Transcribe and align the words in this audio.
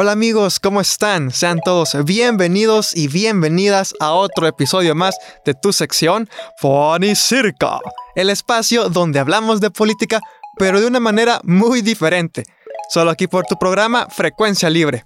Hola 0.00 0.12
amigos, 0.12 0.60
¿cómo 0.60 0.80
están? 0.80 1.32
Sean 1.32 1.58
todos 1.58 1.96
bienvenidos 2.04 2.96
y 2.96 3.08
bienvenidas 3.08 3.96
a 3.98 4.12
otro 4.12 4.46
episodio 4.46 4.94
más 4.94 5.16
de 5.44 5.54
tu 5.54 5.72
sección 5.72 6.28
Funny 6.58 7.16
Circa, 7.16 7.80
el 8.14 8.30
espacio 8.30 8.90
donde 8.90 9.18
hablamos 9.18 9.60
de 9.60 9.72
política, 9.72 10.20
pero 10.56 10.80
de 10.80 10.86
una 10.86 11.00
manera 11.00 11.40
muy 11.42 11.82
diferente, 11.82 12.44
solo 12.90 13.10
aquí 13.10 13.26
por 13.26 13.44
tu 13.46 13.58
programa 13.58 14.06
Frecuencia 14.08 14.70
Libre. 14.70 15.04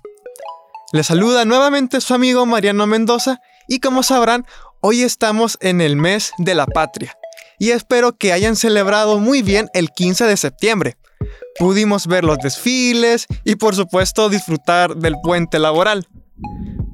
Les 0.93 1.07
saluda 1.07 1.47
nuevamente 1.47 2.03
su 2.03 2.13
amigo 2.13 2.45
Mariano 2.45 2.87
Mendoza 2.87 3.41
y 3.69 3.81
como 3.81 4.03
sabrán, 4.03 4.45
hoy 4.83 5.05
estamos 5.05 5.57
en 5.63 5.81
el 5.81 5.97
mes 5.97 6.33
de 6.37 6.55
la 6.55 6.67
patria 6.67 7.17
y 7.59 7.71
espero 7.71 8.13
que 8.13 8.35
hayan 8.35 8.57
celebrado 8.57 9.19
muy 9.19 9.41
bien 9.41 9.71
el 9.73 9.89
15 9.89 10.27
de 10.27 10.37
septiembre. 10.37 10.99
Pudimos 11.59 12.07
ver 12.07 12.25
los 12.25 12.39
desfiles 12.39 13.27
y 13.45 13.57
por 13.57 13.75
supuesto 13.75 14.29
disfrutar 14.29 14.97
del 14.97 15.17
puente 15.23 15.59
laboral. 15.59 16.07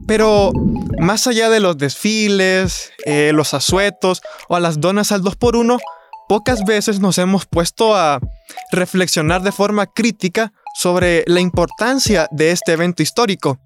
Pero 0.07 0.53
más 0.99 1.27
allá 1.27 1.51
de 1.51 1.61
los 1.61 1.77
desfiles, 1.79 2.91
eh, 3.05 3.33
los 3.35 3.55
asuetos 3.55 4.23
o 4.49 4.57
a 4.57 4.61
las 4.61 4.81
donas 4.81 5.13
al 5.13 5.23
2x1, 5.23 5.79
pocas 6.29 6.65
veces 6.65 7.01
nos 7.01 7.19
hemos 7.19 7.47
puesto 7.47 7.95
a 7.95 8.21
reflexionar 8.73 9.43
de 9.43 9.53
forma 9.53 9.87
crítica 9.87 10.53
sobre 10.75 11.25
la 11.27 11.41
importancia 11.41 12.29
de 12.31 12.51
este 12.51 12.73
evento 12.73 13.03
histórico. 13.03 13.59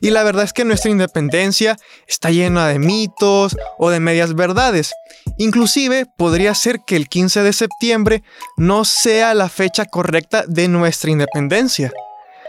Y 0.00 0.10
la 0.10 0.22
verdad 0.22 0.44
es 0.44 0.52
que 0.52 0.64
nuestra 0.64 0.90
independencia 0.90 1.76
está 2.06 2.30
llena 2.30 2.68
de 2.68 2.78
mitos 2.78 3.56
o 3.78 3.90
de 3.90 4.00
medias 4.00 4.34
verdades. 4.34 4.92
Inclusive 5.38 6.06
podría 6.16 6.54
ser 6.54 6.80
que 6.86 6.96
el 6.96 7.08
15 7.08 7.42
de 7.42 7.52
septiembre 7.52 8.22
no 8.56 8.84
sea 8.84 9.34
la 9.34 9.48
fecha 9.48 9.84
correcta 9.86 10.44
de 10.46 10.68
nuestra 10.68 11.10
independencia. 11.10 11.92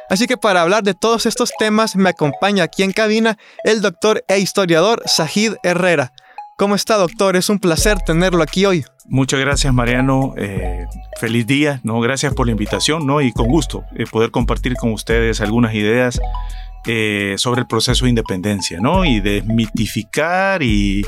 Así 0.09 0.25
que 0.25 0.37
para 0.37 0.61
hablar 0.61 0.83
de 0.83 0.93
todos 0.93 1.25
estos 1.25 1.51
temas 1.59 1.95
me 1.95 2.09
acompaña 2.09 2.63
aquí 2.63 2.83
en 2.83 2.93
cabina 2.93 3.37
el 3.63 3.81
doctor 3.81 4.23
e 4.27 4.39
historiador 4.39 5.03
Sajid 5.05 5.55
Herrera. 5.63 6.13
¿Cómo 6.57 6.73
está 6.73 6.95
doctor? 6.95 7.35
Es 7.35 7.51
un 7.51 7.59
placer 7.59 7.99
tenerlo 7.99 8.41
aquí 8.41 8.65
hoy. 8.65 8.83
Muchas 9.05 9.39
gracias, 9.39 9.71
Mariano. 9.71 10.33
Eh, 10.37 10.87
feliz 11.19 11.45
día, 11.45 11.79
¿no? 11.83 11.99
Gracias 11.99 12.33
por 12.33 12.47
la 12.47 12.51
invitación, 12.51 13.05
¿no? 13.05 13.21
Y 13.21 13.31
con 13.31 13.47
gusto 13.47 13.83
eh, 13.95 14.05
poder 14.09 14.31
compartir 14.31 14.73
con 14.73 14.91
ustedes 14.91 15.39
algunas 15.39 15.75
ideas 15.75 16.19
eh, 16.87 17.35
sobre 17.37 17.61
el 17.61 17.67
proceso 17.67 18.05
de 18.05 18.09
independencia, 18.09 18.79
¿no? 18.81 19.05
Y 19.05 19.19
desmitificar 19.19 20.63
y, 20.63 21.05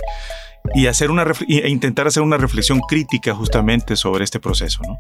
y 0.75 0.85
hacer 0.85 1.09
una 1.09 1.25
e 1.47 1.67
intentar 1.67 2.05
hacer 2.05 2.21
una 2.21 2.37
reflexión 2.37 2.79
crítica 2.81 3.33
justamente 3.33 3.95
sobre 3.95 4.25
este 4.25 4.39
proceso, 4.39 4.83
¿no? 4.87 4.99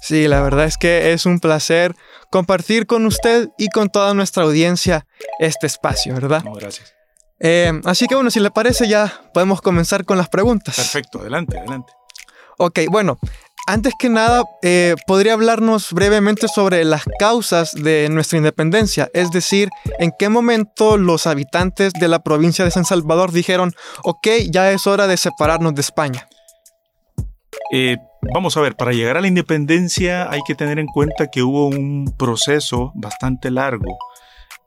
Sí, 0.00 0.28
la 0.28 0.40
verdad 0.40 0.66
es 0.66 0.78
que 0.78 1.12
es 1.12 1.26
un 1.26 1.40
placer 1.40 1.96
compartir 2.30 2.86
con 2.86 3.06
usted 3.06 3.48
y 3.58 3.70
con 3.70 3.88
toda 3.88 4.14
nuestra 4.14 4.44
audiencia 4.44 5.04
este 5.40 5.66
espacio, 5.66 6.14
¿verdad? 6.14 6.44
No, 6.44 6.52
gracias. 6.52 6.97
Eh, 7.40 7.80
así 7.84 8.06
que 8.06 8.14
bueno, 8.14 8.30
si 8.30 8.40
le 8.40 8.50
parece 8.50 8.88
ya 8.88 9.22
podemos 9.32 9.60
comenzar 9.60 10.04
con 10.04 10.18
las 10.18 10.28
preguntas. 10.28 10.76
Perfecto, 10.76 11.20
adelante, 11.20 11.58
adelante. 11.58 11.92
Ok, 12.58 12.80
bueno, 12.90 13.18
antes 13.68 13.92
que 13.98 14.08
nada, 14.08 14.44
eh, 14.62 14.96
¿podría 15.06 15.34
hablarnos 15.34 15.92
brevemente 15.92 16.48
sobre 16.48 16.84
las 16.84 17.04
causas 17.18 17.74
de 17.74 18.08
nuestra 18.08 18.38
independencia? 18.38 19.10
Es 19.12 19.30
decir, 19.30 19.68
¿en 19.98 20.10
qué 20.18 20.28
momento 20.30 20.96
los 20.96 21.26
habitantes 21.26 21.92
de 21.92 22.08
la 22.08 22.20
provincia 22.20 22.64
de 22.64 22.70
San 22.70 22.86
Salvador 22.86 23.30
dijeron, 23.30 23.74
ok, 24.04 24.26
ya 24.50 24.72
es 24.72 24.86
hora 24.86 25.06
de 25.06 25.18
separarnos 25.18 25.74
de 25.74 25.82
España? 25.82 26.28
Eh, 27.70 27.98
vamos 28.32 28.56
a 28.56 28.62
ver, 28.62 28.74
para 28.74 28.92
llegar 28.92 29.18
a 29.18 29.20
la 29.20 29.28
independencia 29.28 30.30
hay 30.30 30.40
que 30.46 30.54
tener 30.54 30.78
en 30.78 30.86
cuenta 30.86 31.26
que 31.30 31.42
hubo 31.42 31.66
un 31.66 32.14
proceso 32.18 32.92
bastante 32.94 33.50
largo 33.50 33.98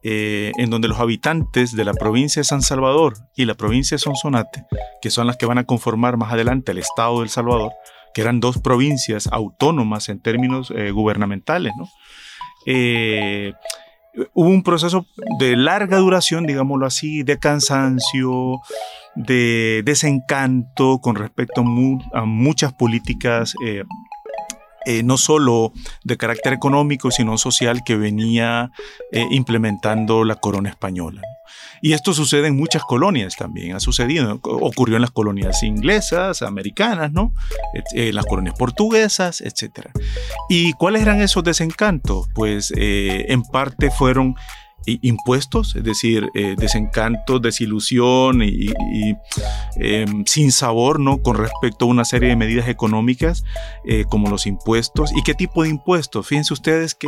eh, 0.03 0.51
en 0.57 0.69
donde 0.69 0.87
los 0.87 0.99
habitantes 0.99 1.75
de 1.75 1.85
la 1.85 1.93
provincia 1.93 2.39
de 2.39 2.43
San 2.45 2.61
Salvador 2.61 3.13
y 3.35 3.45
la 3.45 3.55
provincia 3.55 3.95
de 3.95 3.99
Sonsonate, 3.99 4.65
que 5.01 5.09
son 5.11 5.27
las 5.27 5.37
que 5.37 5.45
van 5.45 5.57
a 5.57 5.63
conformar 5.65 6.17
más 6.17 6.31
adelante 6.33 6.71
el 6.71 6.79
estado 6.79 7.17
de 7.19 7.23
El 7.25 7.29
Salvador, 7.29 7.71
que 8.13 8.21
eran 8.21 8.39
dos 8.39 8.57
provincias 8.57 9.27
autónomas 9.31 10.09
en 10.09 10.19
términos 10.21 10.71
eh, 10.75 10.91
gubernamentales, 10.91 11.71
¿no? 11.77 11.87
Eh, 12.65 13.53
hubo 14.33 14.49
un 14.49 14.63
proceso 14.63 15.05
de 15.39 15.55
larga 15.55 15.97
duración, 15.97 16.45
digámoslo 16.45 16.85
así, 16.85 17.23
de 17.23 17.39
cansancio, 17.39 18.59
de 19.15 19.81
desencanto 19.85 20.99
con 20.99 21.15
respecto 21.15 21.61
a, 21.61 21.63
mu- 21.63 21.99
a 22.13 22.25
muchas 22.25 22.73
políticas, 22.73 23.53
eh, 24.85 25.01
eh, 25.01 25.03
no 25.03 25.17
solo 25.17 25.73
de 26.03 26.17
carácter 26.17 26.53
económico, 26.53 27.11
sino 27.11 27.37
social 27.37 27.81
que 27.85 27.95
venía 27.95 28.71
eh, 29.11 29.25
implementando 29.31 30.23
la 30.23 30.35
corona 30.35 30.69
española. 30.69 31.21
Y 31.81 31.93
esto 31.93 32.13
sucede 32.13 32.47
en 32.47 32.55
muchas 32.55 32.83
colonias 32.83 33.35
también, 33.35 33.75
ha 33.75 33.79
sucedido, 33.79 34.39
ocurrió 34.43 34.97
en 34.97 35.01
las 35.01 35.11
colonias 35.11 35.63
inglesas, 35.63 36.43
americanas, 36.43 37.11
¿no? 37.11 37.33
En 37.93 38.13
las 38.13 38.25
colonias 38.25 38.55
portuguesas, 38.57 39.41
etc. 39.41 39.89
¿Y 40.49 40.73
cuáles 40.73 41.01
eran 41.01 41.21
esos 41.21 41.43
desencantos? 41.43 42.27
Pues 42.35 42.71
eh, 42.77 43.25
en 43.29 43.43
parte 43.43 43.89
fueron 43.89 44.35
impuestos, 44.85 45.75
es 45.75 45.83
decir, 45.83 46.29
eh, 46.33 46.55
desencanto, 46.57 47.39
desilusión 47.39 48.41
y, 48.41 48.67
y, 48.93 49.15
eh, 49.79 50.05
sin 50.25 50.51
sabor, 50.51 50.99
¿no? 50.99 51.21
Con 51.21 51.37
respecto 51.37 51.85
a 51.85 51.89
una 51.89 52.05
serie 52.05 52.29
de 52.29 52.35
medidas 52.35 52.67
económicas 52.67 53.43
eh, 53.85 54.05
como 54.09 54.29
los 54.29 54.47
impuestos. 54.47 55.11
¿Y 55.15 55.23
qué 55.23 55.33
tipo 55.33 55.63
de 55.63 55.69
impuestos? 55.69 56.27
Fíjense 56.27 56.53
ustedes 56.53 56.95
que 56.95 57.07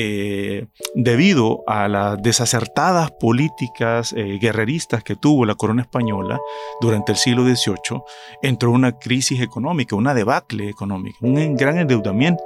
eh, 0.00 0.66
debido 0.94 1.64
a 1.66 1.88
las 1.88 2.22
desacertadas 2.22 3.10
políticas 3.10 4.12
eh, 4.12 4.38
guerreristas 4.40 5.02
que 5.02 5.16
tuvo 5.16 5.44
la 5.44 5.56
corona 5.56 5.82
española 5.82 6.38
durante 6.80 7.10
el 7.10 7.18
siglo 7.18 7.42
XVIII, 7.42 8.02
entró 8.42 8.70
una 8.70 8.92
crisis 8.92 9.40
económica, 9.40 9.96
una 9.96 10.14
debacle 10.14 10.68
económica, 10.68 11.18
un 11.20 11.56
gran 11.56 11.78
endeudamiento. 11.78 12.44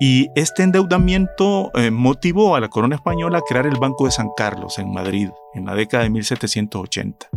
Y 0.00 0.28
este 0.34 0.62
endeudamiento 0.62 1.70
eh, 1.74 1.90
motivó 1.90 2.56
a 2.56 2.60
la 2.60 2.68
corona 2.68 2.96
española 2.96 3.38
a 3.38 3.42
crear 3.42 3.66
el 3.66 3.78
Banco 3.78 4.06
de 4.06 4.10
San 4.10 4.30
Carlos 4.36 4.78
en 4.78 4.92
Madrid 4.92 5.28
en 5.54 5.66
la 5.66 5.74
década 5.74 6.02
de 6.02 6.10
1780 6.10 7.28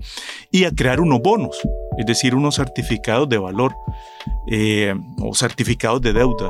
y 0.52 0.64
a 0.64 0.72
crear 0.72 1.00
unos 1.00 1.22
bonos, 1.22 1.60
es 1.98 2.06
decir, 2.06 2.34
unos 2.34 2.56
certificados 2.56 3.30
de 3.30 3.38
valor 3.38 3.76
eh, 4.48 4.96
o 5.22 5.36
certificados 5.36 6.02
de 6.02 6.14
deuda 6.14 6.50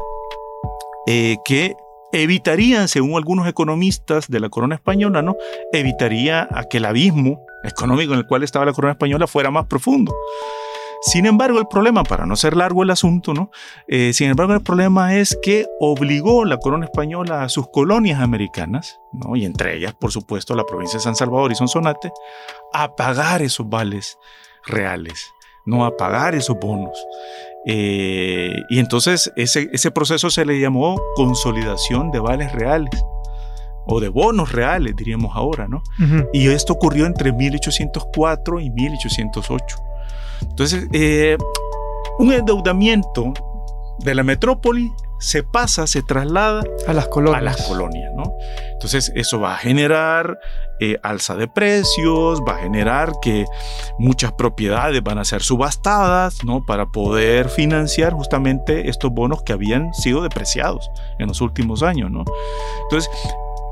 eh, 1.07 1.37
que 1.43 1.75
evitarían, 2.11 2.87
según 2.87 3.15
algunos 3.15 3.47
economistas 3.47 4.29
de 4.29 4.39
la 4.39 4.49
corona 4.49 4.75
española, 4.75 5.21
¿no? 5.21 5.35
evitaría 5.73 6.47
a 6.51 6.63
que 6.63 6.77
el 6.77 6.85
abismo 6.85 7.41
económico 7.63 8.13
en 8.13 8.19
el 8.19 8.25
cual 8.25 8.43
estaba 8.43 8.65
la 8.65 8.73
corona 8.73 8.93
española 8.93 9.27
fuera 9.27 9.51
más 9.51 9.65
profundo. 9.65 10.13
Sin 11.05 11.27
embargo, 11.27 11.59
el 11.59 11.67
problema, 11.67 12.03
para 12.03 12.25
no 12.25 12.35
ser 12.35 12.57
largo 12.57 12.81
el 12.81 12.89
asunto, 12.89 13.35
¿no? 13.35 13.51
Eh, 13.87 14.11
sin 14.13 14.31
embargo, 14.31 14.53
el 14.55 14.63
problema 14.63 15.15
es 15.15 15.37
que 15.39 15.67
obligó 15.79 16.45
la 16.45 16.57
corona 16.57 16.85
española 16.85 17.43
a 17.43 17.49
sus 17.49 17.69
colonias 17.69 18.19
americanas, 18.19 18.99
¿no? 19.13 19.35
y 19.35 19.45
entre 19.45 19.77
ellas, 19.77 19.93
por 19.93 20.11
supuesto, 20.11 20.55
la 20.55 20.63
provincia 20.63 20.97
de 20.97 21.03
San 21.03 21.15
Salvador 21.15 21.51
y 21.51 21.55
Sonsonate, 21.55 22.11
a 22.73 22.95
pagar 22.95 23.43
esos 23.43 23.69
vales 23.69 24.17
reales, 24.65 25.31
no 25.65 25.85
a 25.85 25.95
pagar 25.95 26.33
esos 26.33 26.57
bonos. 26.59 26.97
Eh, 27.67 28.55
y 28.69 28.79
entonces 28.79 29.31
ese, 29.35 29.69
ese 29.71 29.91
proceso 29.91 30.31
se 30.31 30.43
le 30.43 30.59
llamó 30.59 30.99
consolidación 31.15 32.09
de 32.09 32.19
vales 32.19 32.51
reales 32.51 33.05
o 33.85 33.99
de 33.99 34.09
bonos 34.09 34.51
reales, 34.51 34.95
diríamos 34.95 35.35
ahora, 35.35 35.67
¿no? 35.67 35.83
Y 36.33 36.47
esto 36.47 36.73
ocurrió 36.73 37.05
entre 37.05 37.31
1804 37.31 38.59
y 38.59 38.71
1808. 38.71 39.77
Entonces, 40.41 40.87
eh, 40.93 41.37
un 42.19 42.33
endeudamiento 42.33 43.33
de 43.99 44.15
la 44.15 44.23
metrópoli 44.23 44.91
se 45.19 45.43
pasa, 45.43 45.87
se 45.87 46.03
traslada 46.03 46.63
A 46.87 46.93
las 46.93 47.07
colonias. 47.07 47.41
a 47.41 47.43
las 47.43 47.61
colonias, 47.67 48.11
¿no? 48.15 48.33
Entonces 48.73 49.11
eso 49.15 49.39
va 49.39 49.55
a 49.55 49.57
generar 49.57 50.37
eh, 50.81 50.97
alza 51.03 51.35
de 51.35 51.47
precios, 51.47 52.41
va 52.41 52.57
a 52.57 52.59
generar 52.59 53.13
que 53.21 53.45
muchas 53.97 54.33
propiedades 54.33 55.01
van 55.01 55.17
a 55.17 55.23
ser 55.23 55.41
subastadas, 55.41 56.43
¿no? 56.43 56.65
Para 56.65 56.87
poder 56.87 57.47
financiar 57.49 58.11
justamente 58.11 58.89
estos 58.89 59.11
bonos 59.11 59.41
que 59.43 59.53
habían 59.53 59.93
sido 59.93 60.21
depreciados 60.21 60.91
en 61.17 61.27
los 61.27 61.39
últimos 61.39 61.81
años, 61.81 62.11
¿no? 62.11 62.25
Entonces 62.83 63.09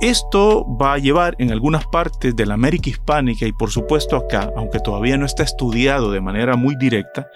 esto 0.10 0.66
va 0.78 0.96
a 0.96 0.98
llevar 0.98 1.36
en 1.40 1.52
algunas 1.52 1.88
partes 1.88 2.36
de 2.36 2.46
la 2.46 2.56
América 2.56 2.90
hispánica 2.90 3.46
y 3.46 3.54
por 3.54 3.72
supuesto 3.72 4.18
acá, 4.18 4.52
aunque 4.58 4.80
todavía 4.80 5.18
no 5.18 5.26
está 5.26 5.44
estudiado 5.44 6.12
de 6.12 6.20
manera 6.20 6.58
muy 6.58 6.76
directa, 6.76 7.28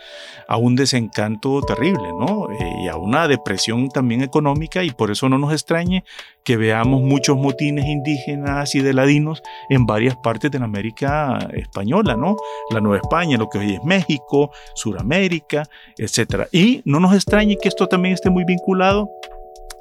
a 0.49 0.57
un 0.57 0.75
desencanto 0.75 1.61
terrible, 1.61 2.09
¿no? 2.19 2.49
Eh, 2.51 2.69
y 2.83 2.87
a 2.89 2.97
una 2.97 3.29
depresión 3.29 3.87
también 3.87 4.21
económica 4.21 4.83
y 4.83 4.91
por 4.91 5.11
eso 5.11 5.29
no 5.29 5.37
nos 5.37 5.53
extrañe 5.53 6.03
que 6.43 6.57
veamos 6.57 7.01
muchos 7.01 7.37
motines 7.37 7.85
indígenas 7.85 8.75
y 8.75 8.81
de 8.81 8.93
ladinos 8.93 9.41
en 9.69 9.85
varias 9.85 10.17
partes 10.17 10.51
de 10.51 10.59
la 10.59 10.65
América 10.65 11.39
española, 11.53 12.17
¿no? 12.17 12.35
La 12.71 12.81
Nueva 12.81 12.97
España, 12.97 13.37
lo 13.37 13.47
que 13.49 13.59
hoy 13.59 13.75
es 13.75 13.83
México, 13.85 14.51
Suramérica, 14.75 15.63
etc. 15.97 16.47
Y 16.51 16.81
no 16.83 16.99
nos 16.99 17.13
extrañe 17.13 17.57
que 17.61 17.69
esto 17.69 17.87
también 17.87 18.13
esté 18.13 18.29
muy 18.29 18.43
vinculado 18.43 19.09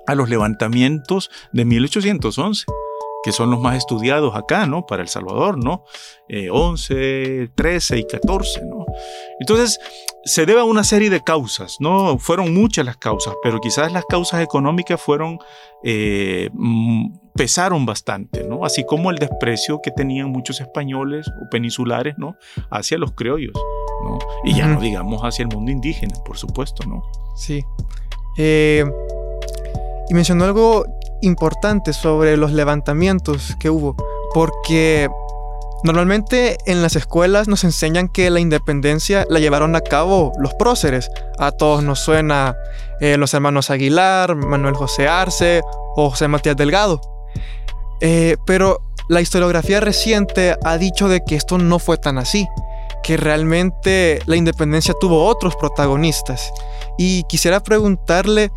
a 0.07 0.15
los 0.15 0.29
levantamientos 0.29 1.31
de 1.53 1.65
1811 1.65 2.67
que 3.27 3.33
son 3.33 3.51
los 3.51 3.59
más 3.59 3.77
estudiados 3.77 4.37
acá, 4.37 4.67
¿no? 4.67 4.87
Para 4.87 5.03
El 5.03 5.09
Salvador, 5.09 5.59
¿no? 5.59 5.83
Eh, 6.29 6.49
11, 6.49 7.51
13 7.57 7.99
y 7.99 8.07
14, 8.07 8.65
¿no? 8.65 8.87
Entonces, 9.41 9.81
se 10.25 10.47
debe 10.47 10.61
a 10.61 10.65
una 10.65 10.85
serie 10.85 11.11
de 11.11 11.21
causas, 11.25 11.79
¿no? 11.81 12.19
Fueron 12.19 12.55
muchas 12.55 12.87
las 12.87 12.99
causas, 12.99 13.35
pero 13.43 13.59
quizás 13.61 13.91
las 13.91 14.05
causas 14.05 14.45
económicas 14.45 15.01
fueron, 15.01 15.41
eh, 15.83 16.51
mm, 16.53 17.33
pesaron 17.35 17.85
bastante, 17.85 18.45
¿no? 18.45 18.65
Así 18.65 18.87
como 18.87 19.11
el 19.11 19.17
desprecio 19.17 19.81
que 19.83 19.91
tenían 19.91 20.31
muchos 20.31 20.61
españoles 20.61 21.27
o 21.29 21.51
peninsulares, 21.51 22.15
¿no? 22.19 22.37
Hacia 22.71 22.97
los 22.97 23.11
criollos, 23.11 23.55
¿no? 24.05 24.21
Y 24.45 24.55
ya 24.55 24.69
no 24.69 24.81
digamos 24.81 25.23
hacia 25.23 25.43
el 25.43 25.49
mundo 25.49 25.73
indígena, 25.73 26.15
por 26.25 26.37
supuesto, 26.39 26.87
¿no? 26.87 27.03
Sí. 27.35 27.65
Eh, 28.39 28.85
y 30.09 30.15
mencionó 30.15 30.45
algo 30.45 30.87
importante 31.21 31.93
sobre 31.93 32.37
los 32.37 32.53
levantamientos 32.53 33.57
que 33.59 33.71
hubo, 33.71 33.97
porque 34.35 35.09
normalmente 35.85 36.59
en 36.67 36.83
las 36.83 36.97
escuelas 36.97 37.49
nos 37.49 37.65
enseñan 37.65 38.09
que 38.09 38.31
la 38.31 38.41
independencia 38.41 39.27
la 39.29 39.39
llevaron 39.39 39.77
a 39.77 39.81
cabo 39.81 40.33
los 40.39 40.55
próceres. 40.55 41.11
A 41.39 41.53
todos 41.53 41.83
nos 41.83 42.01
suena 42.01 42.55
eh, 43.01 43.17
los 43.17 43.35
hermanos 43.35 43.71
Aguilar, 43.71 44.37
Manuel 44.37 44.75
José 44.75 45.09
Arce 45.09 45.63
o 45.97 46.11
José 46.11 46.29
Matías 46.29 46.57
Delgado. 46.57 47.01
Eh, 48.01 48.37
pero 48.47 48.81
la 49.09 49.21
historiografía 49.21 49.81
reciente 49.81 50.57
ha 50.65 50.79
dicho 50.79 51.09
de 51.09 51.25
que 51.25 51.37
esto 51.37 51.59
no 51.59 51.79
fue 51.79 51.97
tan 51.97 52.19
así, 52.19 52.49
que 53.03 53.17
realmente 53.17 54.21
la 54.27 54.37
independencia 54.37 54.95
tuvo 55.01 55.27
otros 55.27 55.57
protagonistas. 55.57 56.53
Y 56.99 57.23
quisiera 57.25 57.61
preguntarle 57.61 58.51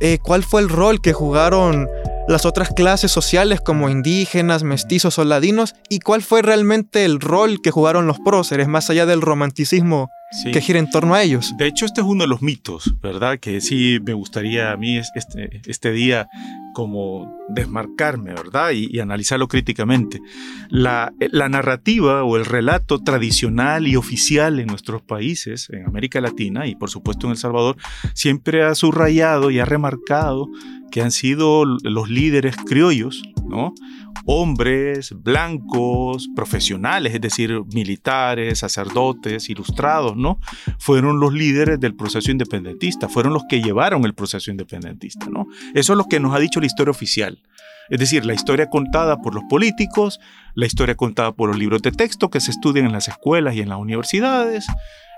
eh, 0.00 0.18
cuál 0.22 0.42
fue 0.42 0.60
el 0.60 0.68
rol 0.68 1.00
que 1.00 1.12
jugaron 1.12 1.88
las 2.28 2.44
otras 2.44 2.70
clases 2.70 3.12
sociales 3.12 3.60
como 3.60 3.88
indígenas, 3.88 4.62
mestizos 4.62 5.18
o 5.18 5.24
ladinos 5.24 5.74
y 5.88 6.00
cuál 6.00 6.22
fue 6.22 6.42
realmente 6.42 7.04
el 7.04 7.20
rol 7.20 7.60
que 7.62 7.70
jugaron 7.70 8.06
los 8.06 8.18
próceres 8.18 8.66
más 8.68 8.90
allá 8.90 9.06
del 9.06 9.20
romanticismo 9.22 10.10
Sí. 10.32 10.50
que 10.50 10.60
gira 10.60 10.78
en 10.80 10.90
torno 10.90 11.14
a 11.14 11.22
ellos. 11.22 11.54
De 11.56 11.66
hecho, 11.68 11.86
este 11.86 12.00
es 12.00 12.06
uno 12.06 12.24
de 12.24 12.28
los 12.28 12.42
mitos, 12.42 12.94
¿verdad? 13.00 13.38
Que 13.38 13.60
sí 13.60 13.98
me 14.04 14.12
gustaría 14.12 14.72
a 14.72 14.76
mí 14.76 14.96
es- 14.98 15.10
este, 15.14 15.60
este 15.66 15.92
día 15.92 16.28
como 16.74 17.32
desmarcarme, 17.48 18.32
¿verdad? 18.34 18.72
Y, 18.72 18.88
y 18.90 18.98
analizarlo 18.98 19.46
críticamente. 19.48 20.20
La, 20.68 21.12
la 21.30 21.48
narrativa 21.48 22.24
o 22.24 22.36
el 22.36 22.44
relato 22.44 22.98
tradicional 22.98 23.86
y 23.86 23.96
oficial 23.96 24.58
en 24.58 24.66
nuestros 24.66 25.00
países, 25.00 25.68
en 25.70 25.86
América 25.86 26.20
Latina 26.20 26.66
y 26.66 26.74
por 26.74 26.90
supuesto 26.90 27.26
en 27.26 27.30
El 27.32 27.38
Salvador, 27.38 27.76
siempre 28.12 28.62
ha 28.64 28.74
subrayado 28.74 29.50
y 29.50 29.58
ha 29.60 29.64
remarcado 29.64 30.48
que 30.90 31.02
han 31.02 31.12
sido 31.12 31.64
los 31.64 32.10
líderes 32.10 32.56
criollos, 32.56 33.22
¿no? 33.48 33.74
Hombres 34.24 35.14
blancos, 35.22 36.28
profesionales, 36.34 37.14
es 37.14 37.20
decir, 37.20 37.62
militares, 37.72 38.58
sacerdotes, 38.58 39.48
ilustrados, 39.50 40.16
¿no? 40.16 40.38
Fueron 40.78 41.20
los 41.20 41.32
líderes 41.32 41.78
del 41.80 41.94
proceso 41.94 42.30
independentista, 42.30 43.08
fueron 43.08 43.32
los 43.32 43.44
que 43.48 43.60
llevaron 43.60 44.04
el 44.04 44.14
proceso 44.14 44.50
independentista, 44.50 45.26
¿no? 45.30 45.46
Eso 45.74 45.92
es 45.92 45.96
lo 45.96 46.04
que 46.04 46.20
nos 46.20 46.34
ha 46.34 46.38
dicho 46.38 46.60
la 46.60 46.66
historia 46.66 46.90
oficial. 46.90 47.42
Es 47.88 48.00
decir, 48.00 48.24
la 48.24 48.34
historia 48.34 48.68
contada 48.68 49.20
por 49.22 49.34
los 49.34 49.44
políticos, 49.44 50.18
la 50.54 50.66
historia 50.66 50.96
contada 50.96 51.32
por 51.32 51.48
los 51.48 51.58
libros 51.58 51.82
de 51.82 51.92
texto 51.92 52.30
que 52.30 52.40
se 52.40 52.50
estudian 52.50 52.86
en 52.86 52.92
las 52.92 53.08
escuelas 53.08 53.54
y 53.54 53.60
en 53.60 53.68
las 53.68 53.78
universidades, 53.78 54.66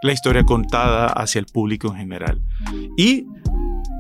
la 0.03 0.13
historia 0.13 0.45
contada 0.45 1.07
hacia 1.07 1.39
el 1.39 1.47
público 1.47 1.89
en 1.89 1.97
general. 1.97 2.43
Y 2.97 3.27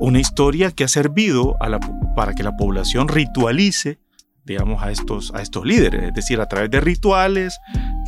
una 0.01 0.21
historia 0.21 0.71
que 0.71 0.85
ha 0.85 0.89
servido 0.89 1.57
para 2.15 2.35
que 2.35 2.43
la 2.43 2.57
población 2.57 3.09
ritualice 3.09 3.99
digamos, 4.49 4.83
a 4.83 4.91
estos, 4.91 5.33
a 5.35 5.43
estos 5.43 5.65
líderes, 5.65 6.03
es 6.05 6.15
decir, 6.15 6.41
a 6.41 6.47
través 6.47 6.71
de 6.71 6.81
rituales, 6.81 7.59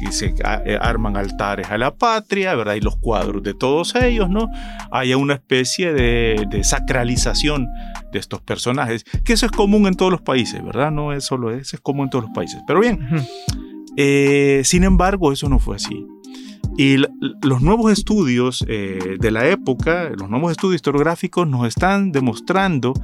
que 0.02 0.10
se 0.10 0.34
eh, 0.64 0.78
arman 0.80 1.16
altares 1.16 1.70
a 1.70 1.78
la 1.78 1.94
patria, 1.94 2.54
¿verdad? 2.54 2.74
Y 2.74 2.80
los 2.80 2.96
cuadros 2.96 3.42
de 3.42 3.54
todos 3.54 3.94
ellos, 3.94 4.28
¿no? 4.28 4.48
Haya 4.90 5.16
una 5.16 5.34
especie 5.34 5.92
de, 5.92 6.46
de 6.50 6.64
sacralización 6.64 7.68
de 8.12 8.18
estos 8.18 8.40
personajes, 8.40 9.04
que 9.24 9.34
eso 9.34 9.46
es 9.46 9.52
común 9.52 9.86
en 9.86 9.94
todos 9.94 10.10
los 10.10 10.22
países, 10.22 10.64
¿verdad? 10.64 10.90
No 10.90 11.12
es 11.12 11.24
solo 11.24 11.52
eso, 11.52 11.76
es 11.76 11.80
común 11.80 12.04
en 12.04 12.10
todos 12.10 12.24
los 12.24 12.34
países. 12.34 12.60
Pero 12.66 12.80
bien, 12.80 13.06
eh, 13.96 14.62
sin 14.64 14.84
embargo, 14.84 15.32
eso 15.32 15.48
no 15.48 15.58
fue 15.58 15.76
así. 15.76 16.06
Y 16.76 16.96
los 17.42 17.60
nuevos 17.60 17.92
estudios 17.92 18.64
eh, 18.68 19.16
de 19.18 19.30
la 19.30 19.48
época, 19.48 20.10
los 20.16 20.30
nuevos 20.30 20.52
estudios 20.52 20.76
historiográficos 20.76 21.46
nos 21.46 21.66
están 21.66 22.12
demostrando 22.12 22.94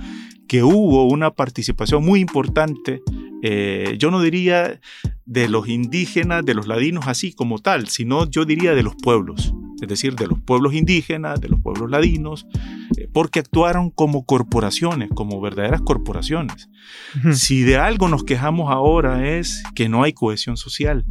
que 0.48 0.62
hubo 0.62 1.09
una 1.09 1.30
participación 1.32 2.04
muy 2.04 2.20
importante, 2.20 3.02
eh, 3.42 3.97
yo 3.99 4.11
no 4.11 4.20
diría 4.20 4.80
de 5.25 5.49
los 5.49 5.68
indígenas, 5.68 6.44
de 6.44 6.54
los 6.54 6.66
ladinos 6.66 7.06
así 7.09 7.32
como 7.32 7.59
tal, 7.59 7.88
sino 7.88 8.28
yo 8.30 8.44
diría 8.44 8.75
de 8.75 8.82
los 8.82 8.94
pueblos, 8.97 9.52
es 9.82 9.88
decir, 9.88 10.14
de 10.14 10.26
los 10.28 10.40
pueblos 10.40 10.73
indígenas, 10.75 11.40
de 11.40 11.49
los 11.49 11.61
pueblos 11.61 11.90
ladinos, 11.90 12.47
eh, 12.97 13.09
porque 13.12 13.40
actuaron 13.40 13.90
como 13.90 14.25
corporaciones, 14.25 15.11
como 15.14 15.40
verdaderas 15.40 15.80
corporaciones. 15.82 16.68
Si 17.32 17.62
de 17.62 17.76
algo 17.76 18.09
nos 18.09 18.23
quejamos 18.25 18.70
ahora 18.70 19.28
es 19.37 19.62
que 19.75 19.88
no 19.88 20.02
hay 20.04 20.12
cohesión 20.12 20.56
social, 20.56 21.04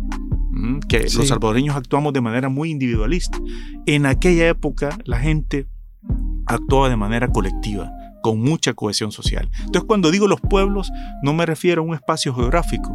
que 0.87 1.09
Sí. 1.09 1.17
los 1.17 1.27
salvadoreños 1.27 1.75
actuamos 1.75 2.13
de 2.13 2.21
manera 2.21 2.47
muy 2.47 2.71
individualista. 2.71 3.37
En 3.85 4.05
aquella 4.05 4.47
época 4.47 4.97
la 5.03 5.19
gente 5.19 5.67
actuaba 6.47 6.89
de 6.89 6.95
manera 6.95 7.27
colectiva, 7.27 7.91
con 8.25 8.41
mucha 8.41 8.73
cohesión 8.73 9.11
social. 9.11 9.51
Entonces 9.59 9.83
cuando 9.83 10.09
digo 10.09 10.27
los 10.27 10.41
pueblos 10.41 10.91
no 11.21 11.33
me 11.33 11.45
refiero 11.45 11.83
a 11.83 11.85
un 11.85 11.93
espacio 11.93 12.33
geográfico, 12.33 12.91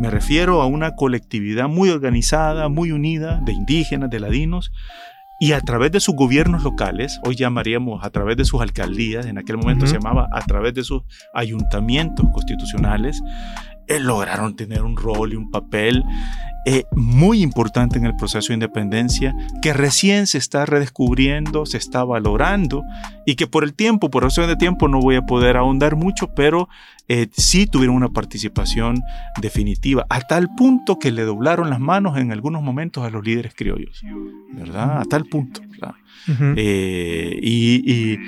me 0.00 0.08
refiero 0.08 0.62
a 0.62 0.66
una 0.66 0.94
colectividad 0.94 1.68
muy 1.68 1.90
organizada, 1.90 2.70
muy 2.70 2.90
unida, 2.90 3.42
de 3.44 3.52
indígenas, 3.52 4.08
de 4.08 4.20
ladinos, 4.20 4.72
y 5.38 5.52
a 5.52 5.60
través 5.60 5.92
de 5.92 6.00
sus 6.00 6.14
gobiernos 6.14 6.62
locales, 6.62 7.20
hoy 7.26 7.36
llamaríamos 7.36 8.02
a 8.02 8.08
través 8.08 8.38
de 8.38 8.46
sus 8.46 8.62
alcaldías, 8.62 9.26
en 9.26 9.36
aquel 9.36 9.58
momento 9.58 9.86
se 9.86 9.96
llamaba 9.96 10.28
a 10.32 10.40
través 10.46 10.72
de 10.72 10.82
sus 10.82 11.02
ayuntamientos 11.34 12.24
constitucionales, 12.32 13.20
eh, 13.86 14.00
lograron 14.00 14.56
tener 14.56 14.80
un 14.80 14.96
rol 14.96 15.34
y 15.34 15.36
un 15.36 15.50
papel 15.50 16.02
eh, 16.66 16.84
muy 16.92 17.42
importante 17.42 17.98
en 17.98 18.06
el 18.06 18.14
proceso 18.16 18.48
de 18.48 18.54
independencia, 18.54 19.34
que 19.62 19.72
recién 19.72 20.26
se 20.26 20.38
está 20.38 20.66
redescubriendo, 20.66 21.64
se 21.66 21.78
está 21.78 22.04
valorando 22.04 22.82
y 23.26 23.34
que 23.36 23.46
por 23.46 23.64
el 23.64 23.72
tiempo, 23.74 24.10
por 24.10 24.22
razón 24.24 24.46
de 24.46 24.56
tiempo, 24.56 24.88
no 24.88 25.00
voy 25.00 25.16
a 25.16 25.22
poder 25.22 25.56
ahondar 25.56 25.96
mucho, 25.96 26.28
pero 26.34 26.68
eh, 27.08 27.28
sí 27.32 27.66
tuvieron 27.66 27.96
una 27.96 28.08
participación 28.10 29.02
definitiva, 29.40 30.06
a 30.10 30.20
tal 30.20 30.48
punto 30.54 30.98
que 30.98 31.10
le 31.10 31.22
doblaron 31.22 31.70
las 31.70 31.80
manos 31.80 32.16
en 32.18 32.30
algunos 32.30 32.62
momentos 32.62 33.04
a 33.04 33.10
los 33.10 33.24
líderes 33.24 33.54
criollos, 33.56 34.00
¿verdad? 34.52 35.00
A 35.00 35.04
tal 35.06 35.24
punto. 35.24 35.60
Eh, 36.56 37.38
y, 37.42 37.90
y- 37.90 38.18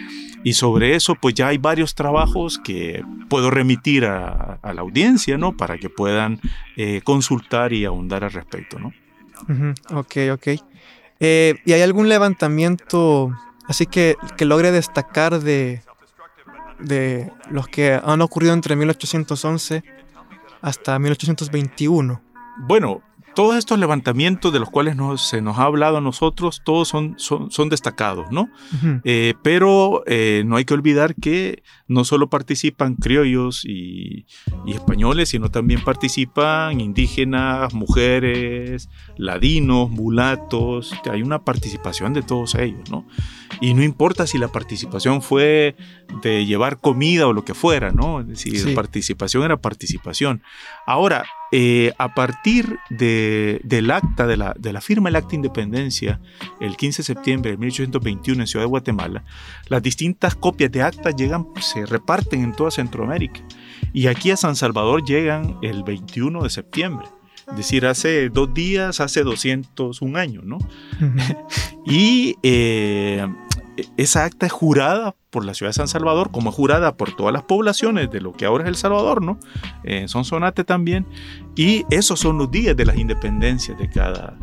y 0.45 0.55
sobre 0.55 0.95
eso, 0.95 1.15
pues 1.15 1.35
ya 1.35 1.49
hay 1.49 1.59
varios 1.59 1.95
trabajos 1.95 2.59
que 2.59 3.05
puedo 3.29 3.51
remitir 3.51 4.05
a, 4.07 4.59
a 4.63 4.73
la 4.75 4.81
audiencia, 4.81 5.39
¿no? 5.39 5.57
Para 5.57 5.79
que 5.79 5.89
puedan 5.89 6.41
eh, 6.77 7.01
consultar 7.05 7.73
y 7.73 7.85
ahondar 7.85 8.25
al 8.25 8.33
respecto, 8.33 8.79
¿no? 8.79 8.93
Ujú, 9.49 9.99
Ok, 9.99 10.17
ok. 10.33 10.49
Eh, 11.21 11.55
¿Y 11.65 11.73
hay 11.73 11.83
algún 11.83 12.09
levantamiento 12.09 13.33
así 13.69 13.87
que 13.87 14.17
que 14.37 14.45
logre 14.45 14.73
destacar 14.73 15.41
de, 15.41 15.83
de 16.81 17.31
los 17.51 17.69
que 17.69 17.99
han 18.03 18.21
ocurrido 18.21 18.53
entre 18.53 18.77
1811 18.77 19.83
hasta 20.61 20.99
1821. 20.99 22.21
Bueno, 22.59 23.03
todos 23.35 23.57
estos 23.57 23.79
levantamientos 23.79 24.53
de 24.53 24.59
los 24.59 24.69
cuales 24.71 24.97
nos- 24.97 25.27
se 25.29 25.41
nos 25.41 25.59
ha 25.59 25.65
hablado 25.65 25.97
a 25.99 26.01
nosotros, 26.01 26.63
todos 26.65 26.89
son, 26.89 27.15
son, 27.19 27.51
son 27.51 27.69
destacados, 27.69 28.27
¿no? 28.31 28.49
Eh, 29.05 29.35
pero 29.43 30.03
eh, 30.07 30.43
no 30.47 30.57
hay 30.57 30.65
que 30.65 30.75
olvidar 30.75 31.15
que 31.15 31.63
no 31.89 32.05
solo 32.05 32.29
participan 32.29 32.95
criollos 32.97 33.65
y, 33.65 34.27
y 34.67 34.73
españoles, 34.73 35.31
sino 35.31 35.51
también 35.51 35.83
participan 35.83 36.81
indígenas, 36.81 37.75
mujeres, 37.75 38.89
ladinos, 39.17 39.91
mulatos. 39.91 40.93
que 41.03 41.11
Hay 41.11 41.23
una 41.23 41.43
participación 41.45 42.13
de 42.15 42.23
todos 42.23 42.55
ellos, 42.55 42.91
¿no? 42.91 43.07
Y 43.61 43.75
no 43.75 43.83
importa 43.83 44.27
si 44.27 44.39
la 44.39 44.49
participación 44.49 45.23
fue 45.23 45.77
de 46.23 46.47
llevar 46.47 46.81
comida 46.81 47.27
o 47.27 47.33
lo 47.33 47.45
que 47.45 47.55
fuera, 47.55 47.91
¿no? 47.93 48.21
Es 48.21 48.27
decir, 48.29 48.59
Sí. 48.59 48.75
participación 48.75 49.45
era 49.45 49.57
participación. 49.59 50.43
Ahora, 50.87 51.25
eh, 51.53 51.93
a 51.99 52.15
partir 52.15 52.79
de- 52.91 53.61
del 53.63 53.91
acta, 53.91 54.27
de 54.27 54.37
la, 54.39 54.55
de 54.59 54.73
la 54.73 54.81
firma 54.81 55.09
del 55.11 55.17
acta 55.17 55.31
de 55.31 55.37
independencia, 55.37 56.21
el 56.61 56.77
15 56.77 57.03
de 57.03 57.07
septiembre 57.07 57.51
de 57.53 57.57
1821 57.59 58.41
en 58.43 58.47
Ciudad 58.47 58.65
de 58.65 58.69
Guatemala, 58.71 59.25
las 59.69 59.83
distintas 59.83 60.35
copias 60.35 60.73
de 60.73 60.83
acta 60.83 61.11
llegan, 61.11 61.47
se 61.61 61.85
reparten 61.87 62.43
en 62.43 62.53
toda 62.53 62.71
Centroamérica. 62.71 63.41
Y 63.93 64.07
aquí 64.07 64.31
a 64.31 64.37
San 64.37 64.57
Salvador 64.57 65.05
llegan 65.05 65.59
el 65.63 65.83
21 65.85 66.43
de 66.43 66.51
septiembre. 66.51 67.07
Es 67.51 67.57
decir, 67.57 67.85
hace 67.87 68.29
dos 68.31 68.55
días, 68.55 69.01
hace 69.01 69.23
201 69.25 70.17
años, 70.19 70.45
¿no? 70.45 70.59
Y 71.85 72.37
eh, 72.43 73.27
esa 73.97 74.25
acta 74.25 74.47
es 74.47 74.53
jurada 74.53 75.15
por 75.31 75.45
la 75.45 75.55
ciudad 75.55 75.71
de 75.71 75.75
San 75.75 75.89
Salvador, 75.89 76.31
como 76.31 76.51
es 76.51 76.57
jurada 76.57 76.97
por 76.97 77.15
todas 77.17 77.33
las 77.33 77.43
poblaciones 77.43 78.11
de 78.11 78.21
lo 78.21 78.33
que 78.33 78.45
ahora 78.45 78.65
es 78.65 78.69
El 78.69 78.77
Salvador, 78.77 79.23
¿no? 79.23 79.39
En 79.85 80.09
Sonsonate 80.09 80.65
también. 80.65 81.07
Y 81.57 81.85
esos 81.91 82.21
son 82.21 82.39
los 82.39 82.51
días 82.51 82.77
de 82.77 82.85
las 82.85 82.97
independencias 82.97 83.79
de 83.79 83.89
cada, 83.89 84.37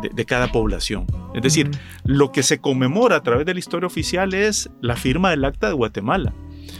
de, 0.00 0.08
de 0.08 0.24
cada 0.24 0.50
población. 0.50 1.06
Es 1.34 1.42
decir, 1.42 1.70
lo 2.04 2.32
que 2.32 2.42
se 2.42 2.58
conmemora 2.58 3.16
a 3.16 3.22
través 3.22 3.46
de 3.46 3.54
la 3.54 3.60
historia 3.60 3.86
oficial 3.86 4.34
es 4.34 4.70
la 4.80 4.96
firma 4.96 5.30
del 5.30 5.44
Acta 5.44 5.68
de 5.68 5.74
Guatemala. 5.74 6.32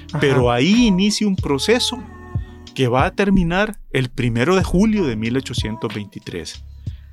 Ajá. 0.08 0.20
Pero 0.20 0.50
ahí 0.50 0.86
inicia 0.86 1.26
un 1.26 1.36
proceso 1.36 2.02
que 2.74 2.88
va 2.88 3.04
a 3.04 3.14
terminar 3.14 3.78
el 3.92 4.08
primero 4.08 4.56
de 4.56 4.64
julio 4.64 5.04
de 5.06 5.16
1823, 5.16 6.64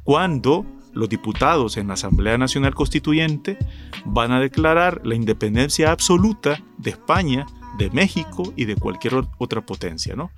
cuando 0.03 0.65
los 0.93 1.09
diputados 1.09 1.77
en 1.77 1.87
la 1.87 1.93
Asamblea 1.93 2.37
Nacional 2.37 2.73
Constituyente 2.75 3.57
van 4.05 4.31
a 4.31 4.39
declarar 4.39 5.01
la 5.03 5.15
independencia 5.15 5.91
absoluta 5.91 6.61
de 6.77 6.91
España, 6.91 7.45
de 7.77 7.89
México 7.91 8.53
y 8.55 8.65
de 8.65 8.75
cualquier 8.75 9.13
otra 9.37 9.65
potencia, 9.65 10.15
¿no? 10.15 10.31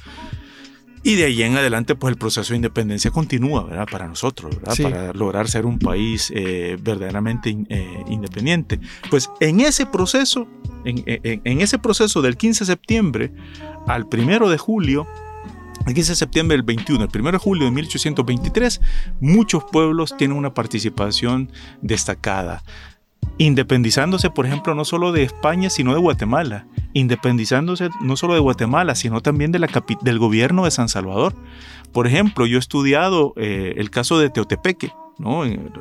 Y 1.04 1.16
de 1.16 1.24
ahí 1.26 1.42
en 1.42 1.58
adelante, 1.58 1.96
pues 1.96 2.12
el 2.12 2.18
proceso 2.20 2.54
de 2.54 2.58
independencia 2.58 3.10
continúa, 3.10 3.64
¿verdad? 3.64 3.88
Para 3.92 4.08
nosotros, 4.08 4.56
¿verdad? 4.56 4.74
Sí. 4.76 4.84
Para 4.84 5.14
lograr 5.14 5.48
ser 5.48 5.66
un 5.66 5.80
país 5.80 6.32
eh, 6.36 6.78
verdaderamente 6.80 7.50
in- 7.50 7.66
eh, 7.72 8.04
independiente. 8.08 8.80
Pues 9.10 9.28
en 9.40 9.62
ese 9.62 9.88
proceso, 9.88 10.48
en, 10.86 11.02
en- 11.08 11.42
en 11.44 11.62
ese 11.62 11.80
proceso 11.80 12.22
del 12.22 12.38
15 12.38 12.66
de 12.66 12.72
septiembre 12.74 13.34
al 13.88 14.06
1 14.16 14.48
de 14.50 14.58
julio, 14.60 15.08
el 15.88 15.94
15 15.94 16.12
de 16.12 16.16
septiembre 16.16 16.58
del 16.58 16.64
21, 16.64 17.04
el 17.04 17.22
1 17.22 17.32
de 17.32 17.38
julio 17.38 17.66
de 17.66 17.72
1823, 17.72 18.82
muchos 19.20 19.64
pueblos 19.72 20.16
tienen 20.18 20.38
una 20.38 20.54
participación 20.54 21.52
destacada. 21.82 22.64
Independizándose, 23.38 24.30
por 24.30 24.46
ejemplo, 24.46 24.76
no 24.76 24.86
solo 24.86 25.12
de 25.12 25.24
España, 25.24 25.70
sino 25.70 25.94
de 25.94 26.00
Guatemala. 26.00 26.68
Independizándose 26.94 27.90
no 28.02 28.16
solo 28.16 28.34
de 28.34 28.40
Guatemala, 28.40 28.96
sino 28.96 29.22
también 29.22 29.52
de 29.52 29.60
la 29.60 29.68
del 30.02 30.20
gobierno 30.20 30.66
de 30.66 30.72
San 30.72 30.90
Salvador. 30.90 31.34
Por 31.92 32.08
ejemplo, 32.08 32.46
yo 32.46 32.58
he 32.58 32.60
estudiado 32.60 33.34
eh, 33.38 33.74
el 33.78 33.90
caso 33.90 34.20
de 34.20 34.30
Teotepeque, 34.30 34.94
¿no? 35.18 35.46
En- 35.46 35.72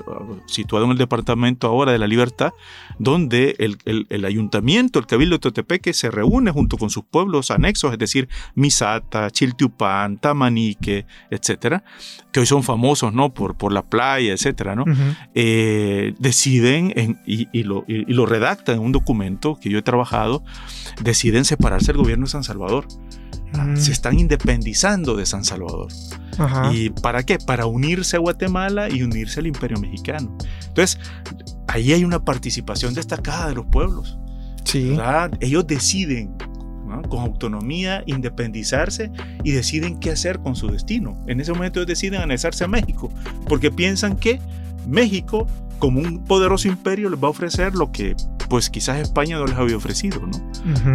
situado 0.47 0.85
en 0.85 0.91
el 0.93 0.99
departamento 0.99 1.67
ahora 1.67 1.93
de 1.93 1.99
la 1.99 2.07
Libertad, 2.07 2.53
donde 2.99 3.57
el, 3.59 3.79
el- 3.85 4.07
el 4.11 4.25
ayuntamiento, 4.25 4.99
el 4.99 5.07
cabildo 5.07 5.37
de 5.37 5.41
Teotepeque, 5.41 5.93
se 5.93 6.11
reúne 6.11 6.51
junto 6.51 6.77
con 6.77 6.91
sus 6.91 7.05
pueblos 7.05 7.51
anexos, 7.51 7.93
es 7.93 7.99
decir, 7.99 8.29
Misata, 8.55 9.31
Chiltiupán, 9.31 10.19
Tamanique, 10.19 11.07
etcétera, 11.31 11.83
que 12.33 12.41
hoy 12.41 12.47
son 12.47 12.63
famosos, 12.63 13.13
¿no? 13.15 13.33
Por, 13.33 13.57
por 13.57 13.73
la 13.73 13.83
playa, 13.83 14.33
etcétera, 14.33 14.75
¿no? 14.77 14.85
Eh, 15.35 16.15
deciden 16.19 16.93
en- 16.97 17.19
y, 17.27 17.49
y 17.53 17.63
lo, 17.63 17.85
y- 17.89 18.11
y 18.11 18.15
lo 18.15 18.27
redactan 18.27 18.77
en 18.77 18.83
un 18.83 18.93
documento 18.93 19.59
que 19.61 19.71
yo 19.71 19.79
he 19.79 19.83
trabajado, 19.83 20.43
deciden 21.03 21.45
separarse 21.45 21.89
del 21.93 21.97
gobierno 22.03 22.27
de 22.27 22.31
San 22.31 22.45
Salvador. 22.45 22.87
Mm. 23.53 23.77
Se 23.77 23.93
están 23.93 24.19
independizando 24.19 25.17
de 25.17 25.27
San 25.27 25.45
Salvador. 25.45 25.89
Ajá. 26.39 26.73
¿Y 26.73 26.91
para 26.91 27.23
qué? 27.23 27.39
Para 27.39 27.67
unirse 27.67 28.17
a 28.17 28.21
Guatemala 28.21 28.89
y 28.89 29.03
unirse 29.03 29.41
al 29.41 29.47
imperio 29.47 29.79
mexicano. 29.79 30.37
Entonces, 30.69 30.99
ahí 31.69 31.93
hay 31.93 32.05
una 32.05 32.25
participación 32.25 32.95
destacada 32.95 33.49
de 33.49 33.55
los 33.55 33.67
pueblos. 33.67 34.19
sí. 34.65 34.91
¿verdad? 34.91 35.33
Ellos 35.41 35.67
deciden 35.67 36.37
¿no? 36.87 37.03
con 37.03 37.21
autonomía 37.21 38.03
independizarse 38.07 39.11
y 39.45 39.53
deciden 39.53 39.99
qué 39.99 40.11
hacer 40.11 40.41
con 40.41 40.57
su 40.57 40.69
destino. 40.69 41.23
En 41.27 41.41
ese 41.41 41.53
momento 41.53 41.81
ellos 41.81 41.89
deciden 41.89 42.21
anexarse 42.21 42.65
a 42.65 42.69
México 42.69 43.13
porque 43.49 43.71
piensan 43.71 44.17
que 44.17 44.41
México, 44.87 45.47
como 45.81 46.01
un 46.01 46.23
poderoso 46.25 46.69
imperio, 46.69 47.11
les 47.11 47.19
va 47.21 47.27
a 47.27 47.31
ofrecer 47.31 47.75
lo 47.75 47.91
que 47.91 48.15
pues 48.49 48.69
quizás 48.71 48.99
España 48.99 49.39
no 49.39 49.47
les 49.47 49.57
había 49.57 49.77
ofrecido. 49.77 50.21
¿no? 50.21 50.31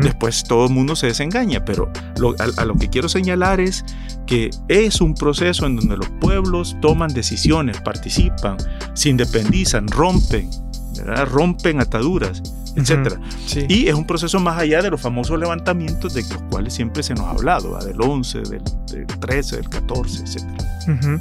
Después 0.02 0.44
todo 0.44 0.66
el 0.68 0.72
mundo 0.74 0.96
se 0.96 1.08
desengaña, 1.08 1.64
pero 1.66 1.92
lo- 2.18 2.36
a, 2.40 2.62
a 2.62 2.66
lo 2.66 2.76
que 2.76 2.90
quiero 2.90 3.08
señalar 3.10 3.60
es 3.62 3.84
que 4.28 4.50
es 4.68 5.00
un 5.02 5.14
proceso 5.16 5.66
en 5.66 5.76
donde 5.78 5.96
los 5.98 6.10
pueblos 6.22 6.76
toman 6.82 7.14
decisiones, 7.14 7.80
participan, 7.82 8.58
se 8.94 9.10
independizan, 9.10 9.88
rompen, 9.88 10.50
¿verdad? 10.98 11.28
rompen 11.28 11.80
ataduras, 11.80 12.42
etcétera. 12.76 13.20
Sí. 13.46 13.66
Y 13.70 13.88
es 13.88 13.94
un 13.96 14.06
proceso 14.06 14.38
más 14.42 14.58
allá 14.60 14.82
de 14.82 14.90
los 14.92 15.00
famosos 15.00 15.40
levantamientos 15.40 16.14
de 16.14 16.24
los 16.24 16.42
cuales 16.52 16.74
siempre 16.74 17.04
se 17.04 17.14
nos 17.14 17.26
ha 17.26 17.30
hablado, 17.32 17.72
¿verdad? 17.72 17.88
del 17.88 18.02
11, 18.02 18.40
del, 18.40 18.64
del 18.92 19.06
13, 19.08 19.56
del 19.58 19.70
14, 19.70 20.24
etcétera. 20.24 20.58
Ujú. 20.90 21.20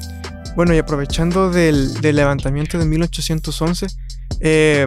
Bueno, 0.56 0.74
y 0.74 0.78
aprovechando 0.78 1.50
del, 1.50 1.94
del 2.00 2.16
levantamiento 2.16 2.78
de 2.78 2.84
1811, 2.84 3.86
eh, 4.40 4.86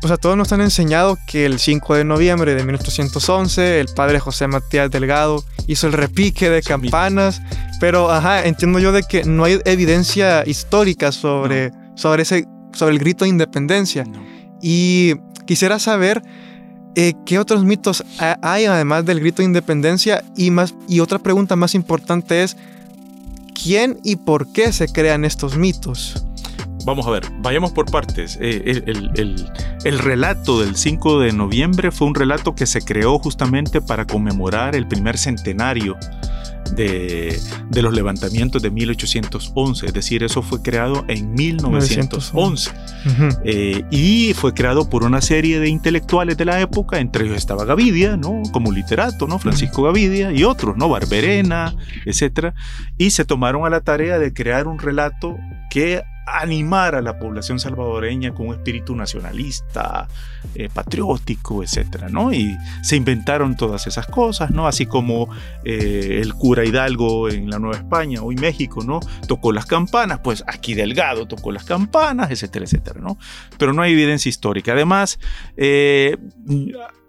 pues 0.00 0.10
a 0.10 0.16
todos 0.16 0.36
nos 0.36 0.52
han 0.52 0.62
enseñado 0.62 1.18
que 1.26 1.44
el 1.44 1.58
5 1.58 1.96
de 1.96 2.04
noviembre 2.04 2.54
de 2.54 2.64
1811 2.64 3.80
el 3.80 3.88
padre 3.88 4.20
José 4.20 4.46
Matías 4.46 4.90
Delgado 4.90 5.44
hizo 5.66 5.86
el 5.86 5.92
repique 5.92 6.48
de 6.48 6.62
campanas, 6.62 7.42
pero 7.78 8.10
ajá, 8.10 8.44
entiendo 8.46 8.78
yo 8.78 8.92
de 8.92 9.02
que 9.02 9.24
no 9.24 9.44
hay 9.44 9.60
evidencia 9.66 10.44
histórica 10.46 11.12
sobre, 11.12 11.72
sobre, 11.94 12.22
ese, 12.22 12.46
sobre 12.72 12.94
el 12.94 12.98
grito 12.98 13.24
de 13.24 13.30
independencia. 13.30 14.04
No. 14.04 14.24
Y 14.62 15.14
quisiera 15.46 15.78
saber 15.78 16.22
eh, 16.94 17.12
qué 17.26 17.38
otros 17.38 17.64
mitos 17.64 18.02
ha- 18.18 18.38
hay 18.40 18.64
además 18.64 19.04
del 19.04 19.20
grito 19.20 19.38
de 19.42 19.44
independencia 19.46 20.24
y, 20.36 20.50
más, 20.50 20.74
y 20.88 21.00
otra 21.00 21.18
pregunta 21.18 21.54
más 21.56 21.74
importante 21.74 22.42
es, 22.42 22.56
¿quién 23.62 23.98
y 24.02 24.16
por 24.16 24.52
qué 24.52 24.72
se 24.72 24.88
crean 24.88 25.24
estos 25.24 25.56
mitos? 25.56 26.25
Vamos 26.86 27.06
a 27.06 27.10
ver, 27.10 27.24
vayamos 27.40 27.72
por 27.72 27.90
partes. 27.90 28.38
Eh, 28.40 28.62
el, 28.66 28.84
el- 28.86 29.10
el- 29.16 29.46
el 29.84 29.98
relato 29.98 30.60
del 30.60 30.76
5 30.76 31.20
de 31.20 31.32
noviembre 31.32 31.90
fue 31.90 32.06
un 32.06 32.14
relato 32.14 32.54
que 32.54 32.64
se 32.66 32.80
creó 32.80 33.18
justamente 33.18 33.80
para 33.82 34.06
conmemorar 34.06 34.74
el 34.76 34.86
primer 34.86 35.18
centenario 35.18 35.96
de, 36.74 37.38
de 37.70 37.82
los 37.82 37.92
levantamientos 37.94 38.60
de 38.62 38.70
1811. 38.70 39.86
Es 39.86 39.92
decir, 39.92 40.24
eso 40.24 40.42
fue 40.42 40.62
creado 40.62 41.04
en 41.08 41.32
1911. 41.34 42.70
Ujú. 43.06 43.28
Eh, 43.44 43.84
y 43.90 44.32
fue 44.34 44.52
creado 44.52 44.88
por 44.90 45.04
una 45.04 45.20
serie 45.20 45.60
de 45.60 45.68
intelectuales 45.68 46.36
de 46.36 46.44
la 46.44 46.60
época, 46.60 46.98
entre 46.98 47.24
ellos 47.24 47.36
estaba 47.36 47.64
Gavidia, 47.64 48.16
¿no? 48.16 48.42
Como 48.52 48.72
literato, 48.72 49.26
¿no? 49.28 49.38
Francisco 49.38 49.82
Gavidia 49.84 50.32
y 50.32 50.42
otros, 50.44 50.76
¿no? 50.76 50.88
Barberena, 50.88 51.74
etcétera. 52.04 52.54
Y 52.98 53.10
se 53.10 53.24
tomaron 53.24 53.64
a 53.64 53.70
la 53.70 53.80
tarea 53.80 54.18
de 54.18 54.32
crear 54.32 54.66
un 54.66 54.78
relato 54.80 55.36
que 55.70 56.02
animara 56.26 56.98
a 56.98 57.02
la 57.02 57.18
población 57.18 57.60
salvadoreña 57.60 58.34
con 58.34 58.48
un 58.48 58.54
espíritu 58.54 58.96
nacionalista, 58.96 60.08
eh, 60.56 60.68
patriótico, 60.72 61.62
etcétera, 61.62 62.08
¿no? 62.08 62.32
Y 62.32 62.56
se 62.82 62.96
inventaron 62.96 63.56
todas 63.56 63.86
esas 63.86 64.08
cosas, 64.08 64.50
¿no? 64.50 64.66
Así 64.66 64.86
como 64.86 65.28
eh, 65.64 66.18
el 66.20 66.34
cura 66.34 66.64
Hidalgo 66.64 67.28
en 67.28 67.48
la 67.48 67.60
Nueva 67.60 67.76
España, 67.76 68.22
hoy 68.22 68.34
México, 68.34 68.82
¿no? 68.84 69.00
Tocó 69.28 69.52
las 69.52 69.66
campanas, 69.66 70.20
pues 70.22 70.42
aquí 70.48 70.74
Delgado 70.74 71.26
tocó 71.28 71.52
las 71.52 71.64
campanas, 71.64 72.30
etcétera, 72.32 72.64
etcétera, 72.64 73.00
¿no? 73.00 73.18
Pero 73.56 73.72
no 73.72 73.82
hay 73.82 73.92
evidencia 73.92 74.28
histórica. 74.28 74.72
Además, 74.72 75.20
eh, 75.56 76.16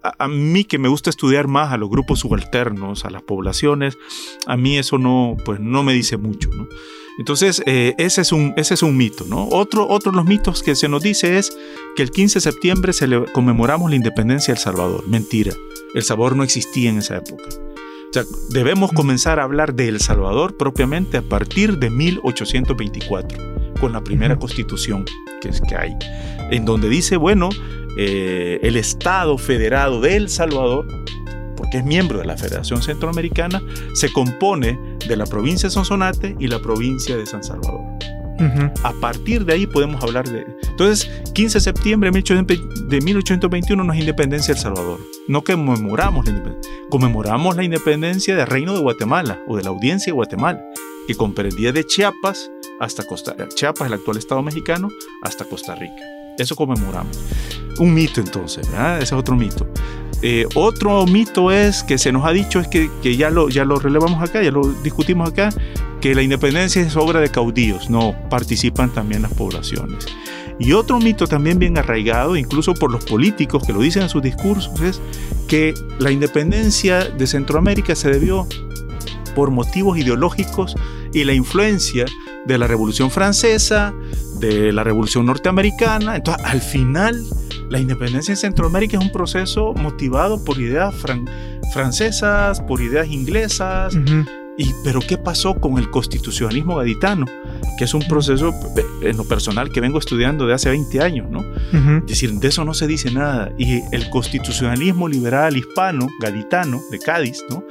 a, 0.04 0.24
a 0.24 0.28
mí 0.28 0.62
que 0.64 0.78
me 0.78 0.88
gusta 0.88 1.10
estudiar 1.10 1.48
más 1.48 1.72
a 1.72 1.76
los 1.76 1.90
grupos 1.90 2.20
subalternos, 2.20 3.04
a 3.04 3.10
las 3.10 3.22
poblaciones, 3.22 3.98
a 4.46 4.56
mí 4.56 4.78
eso 4.78 4.96
no, 4.96 5.36
pues 5.44 5.58
no 5.58 5.82
me 5.82 5.92
dice 5.92 6.16
mucho, 6.16 6.50
¿no? 6.50 6.68
Entonces, 7.18 7.62
eh, 7.66 7.94
ese, 7.98 8.20
es 8.20 8.30
un, 8.30 8.54
ese 8.56 8.74
es 8.74 8.82
un 8.82 8.96
mito, 8.96 9.24
¿no? 9.28 9.48
Otro, 9.48 9.88
otro 9.88 10.12
de 10.12 10.16
los 10.16 10.24
mitos 10.24 10.62
que 10.62 10.76
se 10.76 10.88
nos 10.88 11.02
dice 11.02 11.36
es 11.36 11.52
que 11.96 12.04
el 12.04 12.12
15 12.12 12.36
de 12.36 12.40
septiembre 12.40 12.92
conmemoramos 13.32 13.90
la 13.90 13.96
independencia 13.96 14.54
de 14.54 14.58
El 14.58 14.62
Salvador. 14.62 15.06
Mentira, 15.08 15.52
El 15.94 16.02
Salvador 16.04 16.36
no 16.36 16.44
existía 16.44 16.90
en 16.90 16.98
esa 16.98 17.16
época. 17.16 17.44
O 18.08 18.12
sea, 18.12 18.22
debemos 18.50 18.92
comenzar 18.92 19.40
a 19.40 19.42
hablar 19.42 19.74
de 19.74 19.88
El 19.88 20.00
Salvador 20.00 20.56
propiamente 20.56 21.18
a 21.18 21.22
partir 21.22 21.78
de 21.78 21.90
1824, 21.90 23.38
con 23.80 23.92
la 23.92 24.02
primera 24.02 24.36
constitución 24.36 25.04
que, 25.42 25.48
es, 25.48 25.60
que 25.60 25.76
hay, 25.76 25.94
en 26.50 26.64
donde 26.64 26.88
dice, 26.88 27.16
bueno, 27.16 27.50
eh, 27.98 28.60
el 28.62 28.76
Estado 28.76 29.36
Federado 29.38 30.00
de 30.00 30.16
El 30.16 30.28
Salvador 30.28 30.86
porque 31.58 31.78
es 31.78 31.84
miembro 31.84 32.20
de 32.20 32.24
la 32.24 32.36
Federación 32.36 32.80
Centroamericana, 32.80 33.60
se 33.94 34.12
compone 34.12 34.78
de 35.06 35.16
la 35.16 35.26
provincia 35.26 35.68
de 35.68 35.72
Sonsonate 35.74 36.36
y 36.38 36.46
la 36.46 36.60
provincia 36.60 37.16
de 37.16 37.26
San 37.26 37.42
Salvador. 37.42 37.82
A 38.84 38.92
partir 39.00 39.44
de 39.44 39.54
ahí 39.54 39.66
podemos 39.66 40.00
hablar 40.00 40.28
de... 40.28 40.46
Entonces, 40.68 41.10
15 41.34 41.58
de 41.58 41.60
septiembre 41.60 42.12
de 42.12 43.00
1821 43.00 43.82
nos 43.82 43.96
independencia 43.96 44.54
El 44.54 44.60
Salvador. 44.60 45.00
No 45.26 45.42
conmemoramos 45.42 46.24
la 46.24 46.30
independencia, 46.30 46.72
conmemoramos 46.88 47.56
la 47.56 47.64
independencia 47.64 48.36
del 48.36 48.46
Reino 48.46 48.74
de 48.74 48.80
Guatemala 48.80 49.40
o 49.48 49.56
de 49.56 49.64
la 49.64 49.70
Audiencia 49.70 50.12
de 50.12 50.14
Guatemala, 50.14 50.64
que 51.08 51.16
comprendía 51.16 51.72
de 51.72 51.84
Chiapas 51.84 52.48
hasta 52.78 53.02
Costa 53.02 53.34
Chiapas, 53.52 53.88
el 53.88 53.94
actual 53.94 54.18
Estado 54.18 54.40
mexicano, 54.42 54.88
hasta 55.22 55.44
Costa 55.44 55.74
Rica. 55.74 56.04
Eso 56.38 56.54
conmemoramos. 56.54 57.18
Un 57.80 57.92
mito 57.92 58.20
entonces, 58.20 58.70
¿verdad? 58.70 58.98
Ese 58.98 59.16
es 59.16 59.20
otro 59.20 59.34
mito. 59.34 59.66
Eh, 60.22 60.46
otro 60.54 61.06
mito 61.06 61.52
es 61.52 61.82
que 61.82 61.98
se 61.98 62.10
nos 62.12 62.24
ha 62.24 62.32
dicho, 62.32 62.60
es 62.60 62.68
que, 62.68 63.16
ya, 63.16 63.30
lo, 63.30 63.48
ya 63.48 63.64
lo 63.64 63.76
relevamos 63.76 64.22
acá, 64.22 64.42
ya 64.42 64.50
lo 64.50 64.66
discutimos 64.82 65.28
acá, 65.28 65.50
que 66.00 66.14
la 66.14 66.22
independencia 66.22 66.82
es 66.82 66.96
obra 66.96 67.20
de 67.20 67.30
caudillos. 67.30 67.88
No, 67.90 68.14
participan 68.28 68.90
también 68.90 69.22
las 69.22 69.32
poblaciones. 69.34 70.06
Y 70.58 70.72
otro 70.72 70.98
mito 70.98 71.28
también 71.28 71.58
bien 71.58 71.78
arraigado, 71.78 72.36
incluso 72.36 72.74
por 72.74 72.90
los 72.90 73.04
políticos 73.04 73.62
que 73.64 73.72
lo 73.72 73.80
dicen 73.80 74.02
en 74.02 74.08
sus 74.08 74.22
discursos, 74.22 74.80
es 74.80 75.00
que 75.46 75.72
la 76.00 76.10
independencia 76.10 77.04
de 77.04 77.26
Centroamérica 77.28 77.94
se 77.94 78.10
debió 78.10 78.46
por 79.38 79.52
motivos 79.52 79.96
ideológicos 79.96 80.74
y 81.14 81.22
la 81.22 81.32
influencia 81.32 82.06
de 82.44 82.58
la 82.58 82.66
Revolución 82.66 83.08
Francesa, 83.08 83.94
de 84.40 84.72
la 84.72 84.82
Revolución 84.82 85.26
Norteamericana. 85.26 86.16
Entonces, 86.16 86.44
al 86.44 86.60
final, 86.60 87.24
la 87.70 87.78
independencia 87.78 88.32
en 88.32 88.36
Centroamérica 88.36 88.98
es 88.98 89.04
un 89.04 89.12
proceso 89.12 89.74
motivado 89.74 90.42
por 90.44 90.58
ideas 90.60 90.92
francesas, 91.72 92.60
por 92.62 92.80
ideas 92.80 93.06
inglesas. 93.06 93.96
y, 94.56 94.74
pero 94.82 94.98
¿qué 94.98 95.16
pasó 95.16 95.54
con 95.54 95.78
el 95.78 95.88
constitucionalismo 95.88 96.74
gaditano? 96.74 97.24
Que 97.78 97.84
es 97.84 97.94
un 97.94 98.02
proceso 98.08 98.52
en 99.02 99.16
lo 99.16 99.22
personal 99.22 99.70
que 99.70 99.80
vengo 99.80 100.00
estudiando 100.00 100.48
de 100.48 100.54
hace 100.54 100.68
20 100.68 101.00
años, 101.00 101.30
¿no? 101.30 101.44
Es 101.98 102.06
decir, 102.06 102.32
de 102.32 102.48
eso 102.48 102.64
no 102.64 102.74
se 102.74 102.88
dice 102.88 103.12
nada. 103.12 103.52
Y 103.56 103.82
el 103.92 104.10
constitucionalismo 104.10 105.06
liberal 105.06 105.56
hispano, 105.56 106.08
gaditano, 106.20 106.80
de 106.90 106.98
Cádiz, 106.98 107.44
¿no? 107.48 107.62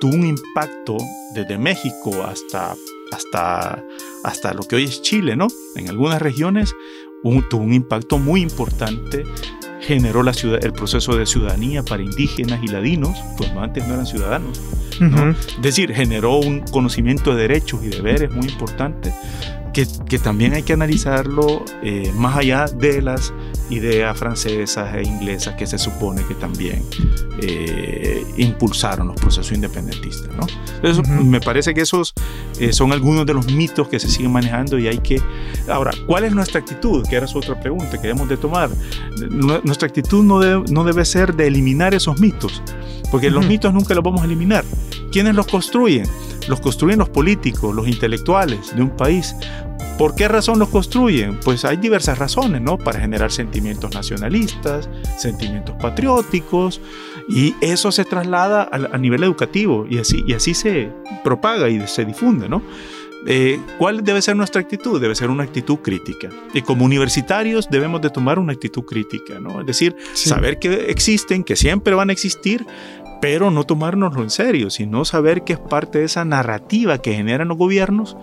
Tuvo 0.00 0.14
un 0.14 0.26
impacto 0.26 0.96
desde 1.34 1.58
México 1.58 2.24
hasta, 2.24 2.74
hasta, 3.12 3.84
hasta 4.24 4.54
lo 4.54 4.62
que 4.62 4.76
hoy 4.76 4.84
es 4.84 5.02
Chile, 5.02 5.36
¿no? 5.36 5.48
En 5.76 5.88
algunas 5.88 6.20
regiones 6.20 6.74
tuvo 7.48 7.62
un 7.62 7.72
impacto 7.72 8.18
muy 8.18 8.42
importante, 8.42 9.24
generó 9.80 10.22
la 10.22 10.32
ciudad, 10.32 10.62
el 10.64 10.72
proceso 10.72 11.16
de 11.16 11.26
ciudadanía 11.26 11.82
para 11.82 12.02
indígenas 12.02 12.60
y 12.62 12.68
ladinos, 12.68 13.16
pues 13.36 13.50
antes 13.50 13.86
no 13.86 13.94
eran 13.94 14.06
ciudadanos. 14.06 14.60
Es 15.00 15.62
decir, 15.62 15.92
generó 15.92 16.36
un 16.36 16.60
conocimiento 16.60 17.34
de 17.34 17.42
derechos 17.42 17.82
y 17.82 17.88
deberes 17.88 18.30
muy 18.30 18.48
importante 18.48 19.12
que, 19.74 20.18
también 20.18 20.54
hay 20.54 20.62
que 20.62 20.72
analizarlo 20.72 21.64
eh, 21.82 22.10
más 22.14 22.36
allá 22.36 22.66
de 22.66 23.02
las 23.02 23.34
ideas 23.70 24.16
francesas 24.16 24.94
e 24.94 25.02
inglesas 25.02 25.54
que 25.56 25.66
se 25.66 25.78
supone 25.78 26.22
que 26.26 26.34
también 26.34 26.82
eh, 27.40 28.24
impulsaron 28.36 29.08
los 29.08 29.16
procesos 29.16 29.52
independentistas. 29.52 30.28
¿no? 30.36 30.46
Entonces, 30.76 31.08
me 31.08 31.40
parece 31.40 31.74
que 31.74 31.80
esos 31.80 32.14
eh, 32.60 32.72
son 32.72 32.92
algunos 32.92 33.26
de 33.26 33.34
los 33.34 33.50
mitos 33.52 33.88
que 33.88 33.98
se 33.98 34.08
siguen 34.08 34.32
manejando 34.32 34.78
y 34.78 34.86
hay 34.86 34.98
que... 34.98 35.20
Ahora, 35.68 35.90
¿cuál 36.06 36.24
es 36.24 36.32
nuestra 36.32 36.60
actitud? 36.60 37.04
Que 37.08 37.16
era 37.16 37.26
su 37.26 37.38
otra 37.38 37.60
pregunta 37.60 38.00
que 38.00 38.06
debemos 38.06 38.28
de 38.28 38.36
tomar. 38.36 38.70
Nuestra 39.30 39.88
actitud 39.88 40.22
no 40.22 40.38
debe, 40.38 40.64
no 40.70 40.84
debe 40.84 41.04
ser 41.04 41.34
de 41.34 41.48
eliminar 41.48 41.94
esos 41.94 42.20
mitos, 42.20 42.62
porque 43.10 43.28
los 43.28 43.44
mitos 43.46 43.74
nunca 43.74 43.94
los 43.94 44.04
vamos 44.04 44.22
a 44.22 44.24
eliminar. 44.24 44.64
¿Quiénes 45.10 45.34
los 45.34 45.46
construyen? 45.46 46.06
Los 46.48 46.60
construyen 46.60 46.98
los 46.98 47.08
políticos, 47.08 47.74
los 47.74 47.86
intelectuales 47.88 48.74
de 48.74 48.82
un 48.82 48.90
país. 48.90 49.34
¿Por 49.98 50.16
qué 50.16 50.26
razón 50.26 50.58
los 50.58 50.70
construyen? 50.70 51.38
Pues 51.38 51.64
hay 51.64 51.76
diversas 51.76 52.18
razones, 52.18 52.60
¿no? 52.60 52.78
Para 52.78 52.98
generar 52.98 53.30
sentimientos 53.30 53.94
nacionalistas, 53.94 54.88
sentimientos 55.16 55.76
patrióticos, 55.80 56.80
y 57.28 57.54
eso 57.60 57.92
se 57.92 58.04
traslada 58.04 58.68
a, 58.70 58.98
nivel 58.98 59.22
educativo 59.22 59.86
y 59.88 59.98
así, 59.98 60.24
y 60.26 60.34
así 60.34 60.52
se 60.52 60.90
propaga 61.22 61.68
y 61.68 61.86
se 61.86 62.04
difunde, 62.04 62.48
¿no? 62.48 62.62
Eh, 63.26 63.58
¿Cuál 63.78 64.04
debe 64.04 64.20
ser 64.20 64.36
nuestra 64.36 64.60
actitud? 64.60 65.00
Debe 65.00 65.14
ser 65.14 65.30
una 65.30 65.44
actitud 65.44 65.76
crítica. 65.76 66.28
Y 66.52 66.60
como 66.62 66.84
universitarios 66.84 67.68
debemos 67.70 68.02
de 68.02 68.10
tomar 68.10 68.38
una 68.38 68.52
actitud 68.52 68.82
crítica, 68.82 69.38
¿no? 69.40 69.60
Es 69.60 69.66
decir, 69.66 69.96
saber 70.12 70.58
que 70.58 70.90
existen, 70.90 71.44
que 71.44 71.56
siempre 71.56 71.94
van 71.94 72.10
a 72.10 72.12
existir, 72.12 72.66
pero 73.22 73.50
no 73.50 73.64
tomárnoslo 73.64 74.22
en 74.22 74.30
serio, 74.30 74.70
sino 74.70 75.04
saber 75.04 75.44
que 75.44 75.54
es 75.54 75.58
parte 75.58 76.00
de 76.00 76.04
esa 76.04 76.24
narrativa 76.24 76.98
que 76.98 77.14
generan 77.14 77.48
los 77.48 77.56
gobiernos 77.56 78.16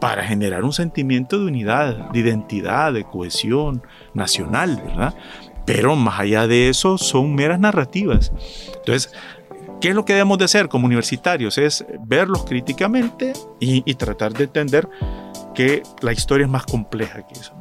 para 0.00 0.24
generar 0.24 0.64
un 0.64 0.72
sentimiento 0.72 1.38
de 1.38 1.46
unidad, 1.46 2.10
de 2.10 2.18
identidad, 2.18 2.92
de 2.92 3.04
cohesión 3.04 3.82
nacional, 4.14 4.82
¿verdad? 4.84 5.14
Pero 5.64 5.96
más 5.96 6.20
allá 6.20 6.46
de 6.46 6.68
eso 6.68 6.98
son 6.98 7.34
meras 7.34 7.58
narrativas. 7.58 8.32
Entonces, 8.76 9.12
¿qué 9.80 9.88
es 9.88 9.94
lo 9.94 10.04
que 10.04 10.12
debemos 10.12 10.38
de 10.38 10.44
hacer 10.44 10.68
como 10.68 10.86
universitarios? 10.86 11.58
Es 11.58 11.84
verlos 12.00 12.44
críticamente 12.44 13.32
y, 13.58 13.94
tratar 13.94 14.32
de 14.32 14.44
entender 14.44 14.88
que 15.54 15.82
la 16.00 16.12
historia 16.12 16.44
es 16.44 16.50
más 16.50 16.66
compleja 16.66 17.26
que 17.26 17.34
eso. 17.34 17.54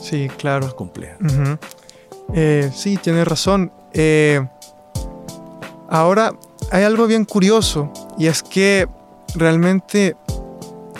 Sí, 0.00 0.30
claro. 0.38 0.66
Más 0.66 0.74
compleja. 0.74 1.18
Eh, 2.32 2.70
sí, 2.72 2.96
tienes 2.96 3.26
razón. 3.26 3.72
Eh, 3.92 4.46
ahora, 5.88 6.32
hay 6.70 6.84
algo 6.84 7.06
bien 7.06 7.24
curioso 7.24 7.92
y 8.16 8.26
es 8.26 8.42
que 8.42 8.88
realmente 9.34 10.16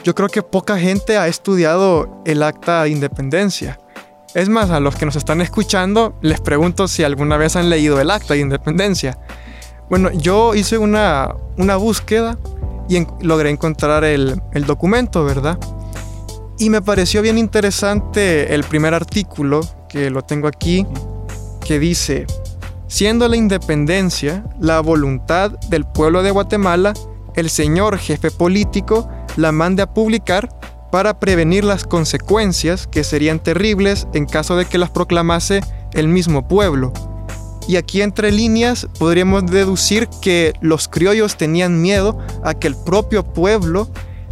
yo 0.05 0.15
creo 0.15 0.29
que 0.29 0.43
poca 0.43 0.79
gente 0.79 1.19
ha 1.19 1.29
estudiado 1.29 2.23
el 2.25 2.43
acta 2.43 2.85
de 2.85 2.91
independencia. 2.91 3.79
Es 4.35 4.49
más, 4.49 4.71
a 4.71 4.81
los 4.81 4.97
que 4.97 5.07
nos 5.07 5.17
están 5.17 5.41
escuchando, 5.41 6.15
les 6.23 6.41
pregunto 6.41 6.89
si 6.89 7.03
alguna 7.03 7.37
vez 7.37 7.57
han 7.57 7.69
leído 7.69 8.01
el 8.01 8.11
acta 8.11 8.35
de 8.35 8.41
independencia. 8.41 9.19
Bueno, 9.89 10.11
yo 10.13 10.55
hice 10.55 10.79
una, 10.79 11.35
una 11.59 11.77
búsqueda 11.77 12.39
y 12.89 13.05
logré 13.21 13.51
encontrar 13.51 14.05
el, 14.05 14.41
el 14.53 14.65
documento, 14.67 15.25
¿verdad? 15.25 15.59
Y 16.59 16.71
me 16.71 16.81
pareció 16.81 17.23
bien 17.23 17.39
interesante 17.39 18.55
el 18.55 18.65
primer 18.65 18.95
artículo, 18.95 19.61
que 19.89 20.11
lo 20.11 20.23
tengo 20.23 20.47
aquí, 20.47 20.87
que 21.65 21.79
dice, 21.79 22.27
siendo 22.87 23.27
la 23.29 23.37
independencia 23.37 24.45
la 24.61 24.81
voluntad 24.81 25.53
del 25.69 25.85
pueblo 25.85 26.23
de 26.23 26.31
Guatemala, 26.31 26.93
el 27.35 27.51
señor 27.51 27.99
jefe 27.99 28.31
político 28.31 29.09
la 29.37 29.53
mande 29.53 29.83
a 29.83 29.93
publicar 29.93 30.49
para 30.91 31.19
prevenir 31.19 31.65
las 31.65 31.85
consecuencias 31.85 32.87
que 32.87 33.05
serían 33.05 33.39
terribles 33.39 34.09
en 34.13 34.27
caso 34.27 34.57
de 34.57 34.67
que 34.67 34.79
las 34.79 34.91
proclamase 34.91 35.61
el 35.93 36.09
mismo 36.09 36.49
pueblo. 36.49 36.93
Y 37.69 37.77
aquí 37.77 38.03
entre 38.03 38.33
líneas 38.33 38.89
podríamos 38.99 39.47
deducir 39.47 40.09
que 40.21 40.53
los 40.61 40.89
criollos 40.89 41.37
tenían 41.37 41.81
miedo 41.81 42.19
a 42.43 42.55
que 42.55 42.67
el 42.67 42.77
propio 42.77 43.23
pueblo 43.23 43.89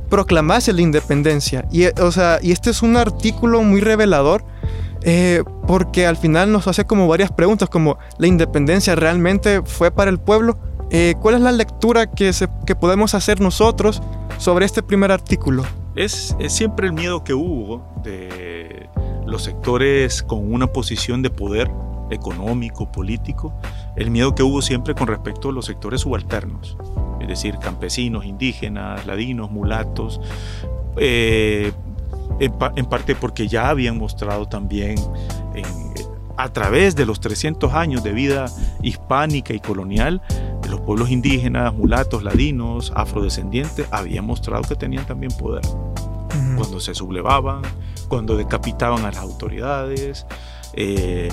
proclamase 0.09 0.73
la 0.73 0.81
independencia. 0.81 1.67
Y, 1.71 1.87
o 2.01 2.11
sea, 2.11 2.41
y 2.43 2.51
este 2.51 2.71
es 2.71 2.83
un 2.83 2.97
artículo 2.97 3.63
muy 3.63 3.81
revelador 3.81 4.45
eh, 5.03 5.45
porque 5.67 6.07
al 6.07 6.17
final 6.17 6.51
nos 6.51 6.67
hace 6.67 6.85
como 6.85 7.07
varias 7.07 7.31
preguntas 7.31 7.69
como 7.69 7.99
¿la 8.19 8.27
independencia 8.27 8.97
realmente 8.97 9.63
fue 9.65 9.91
para 9.91 10.11
el 10.11 10.19
pueblo? 10.19 10.59
Eh, 10.91 11.15
¿Cuál 11.21 11.37
es 11.37 11.41
la 11.43 11.53
lectura 11.53 12.07
que, 12.07 12.31
que 12.67 12.75
podemos 12.75 13.15
hacer 13.15 13.41
nosotros 13.41 14.03
sobre 14.39 14.65
este 14.65 14.83
primer 14.83 15.13
artículo? 15.13 15.65
Es, 15.95 16.37
siempre 16.49 16.87
el 16.87 16.93
miedo 16.93 17.25
que 17.25 17.35
hubo 17.35 17.85
de 18.03 18.89
los 19.27 19.43
sectores 19.43 20.23
con 20.23 20.53
una 20.53 20.69
posición 20.69 21.23
de 21.23 21.31
poder 21.31 21.71
económico, 22.11 22.91
político, 22.91 23.53
el 23.97 24.11
miedo 24.11 24.35
que 24.35 24.43
hubo 24.43 24.63
siempre 24.63 24.95
con 24.95 25.09
respecto 25.09 25.51
a 25.51 25.53
los 25.53 25.67
sectores 25.67 26.03
subalternos, 26.03 26.77
es 27.21 27.29
decir, 27.29 27.59
campesinos, 27.59 28.25
indígenas, 28.25 29.05
ladinos, 29.07 29.51
mulatos, 29.51 30.21
eh, 30.97 31.73
en, 32.41 32.87
parte 32.87 33.15
porque 33.15 33.49
ya 33.49 33.69
habían 33.69 33.99
mostrado 33.99 34.47
también 34.47 34.97
a 36.39 36.53
través 36.53 36.95
de 36.95 37.05
los 37.05 37.19
300 37.19 37.75
años 37.75 38.05
de 38.05 38.13
vida 38.13 38.47
hispánica 38.81 39.53
y 39.53 39.61
colonial, 39.61 40.23
los 40.71 40.81
pueblos 40.81 41.11
indígenas, 41.11 41.75
mulatos, 41.75 42.23
ladinos, 42.23 42.93
afrodescendientes, 42.95 43.87
habían 43.91 44.25
mostrado 44.25 44.63
que 44.63 44.77
tenían 44.77 45.05
también 45.05 45.33
poder. 45.33 45.63
cuando 46.57 46.79
se 46.79 46.95
sublevaban, 46.95 47.63
cuando 48.07 48.37
decapitaban 48.37 49.05
a 49.05 49.11
las 49.11 49.19
autoridades. 49.19 50.27
Eh, 50.81 51.29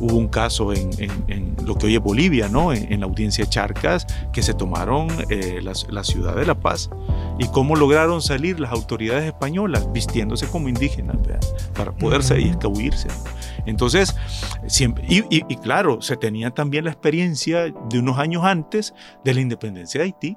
hubo 0.00 0.16
un 0.16 0.26
caso 0.28 0.72
en, 0.72 0.90
en- 0.98 1.24
en 1.28 1.56
lo 1.64 1.76
que 1.76 1.86
hoy 1.86 1.94
es 1.94 2.00
Bolivia, 2.02 2.48
¿no? 2.48 2.72
En, 2.72 2.92
en 2.92 3.00
la 3.00 3.06
audiencia 3.06 3.46
Charcas, 3.46 4.04
que 4.32 4.42
se 4.42 4.52
tomaron 4.54 5.08
eh, 5.28 5.60
la, 5.62 5.72
la 5.90 6.02
ciudad 6.02 6.34
de 6.34 6.44
La 6.46 6.58
Paz 6.58 6.90
y 7.38 7.46
cómo 7.48 7.76
lograron 7.76 8.20
salir 8.20 8.58
las 8.58 8.72
autoridades 8.72 9.24
españolas 9.26 9.92
vistiéndose 9.92 10.46
como 10.48 10.68
indígenas 10.68 11.16
¿verdad? 11.22 11.40
para 11.76 11.92
poderse 11.92 12.40
y 12.40 12.48
escabullirse. 12.48 13.08
Entonces, 13.66 14.16
siempre, 14.66 15.04
y, 15.08 15.18
y- 15.30 15.44
y 15.48 15.56
claro, 15.56 16.00
se 16.02 16.16
tenía 16.16 16.50
también 16.50 16.84
la 16.86 16.90
experiencia 16.90 17.64
de 17.90 17.98
unos 17.98 18.18
años 18.18 18.42
antes 18.44 18.94
de 19.24 19.34
la 19.34 19.40
independencia 19.42 20.00
de 20.00 20.06
Haití, 20.06 20.36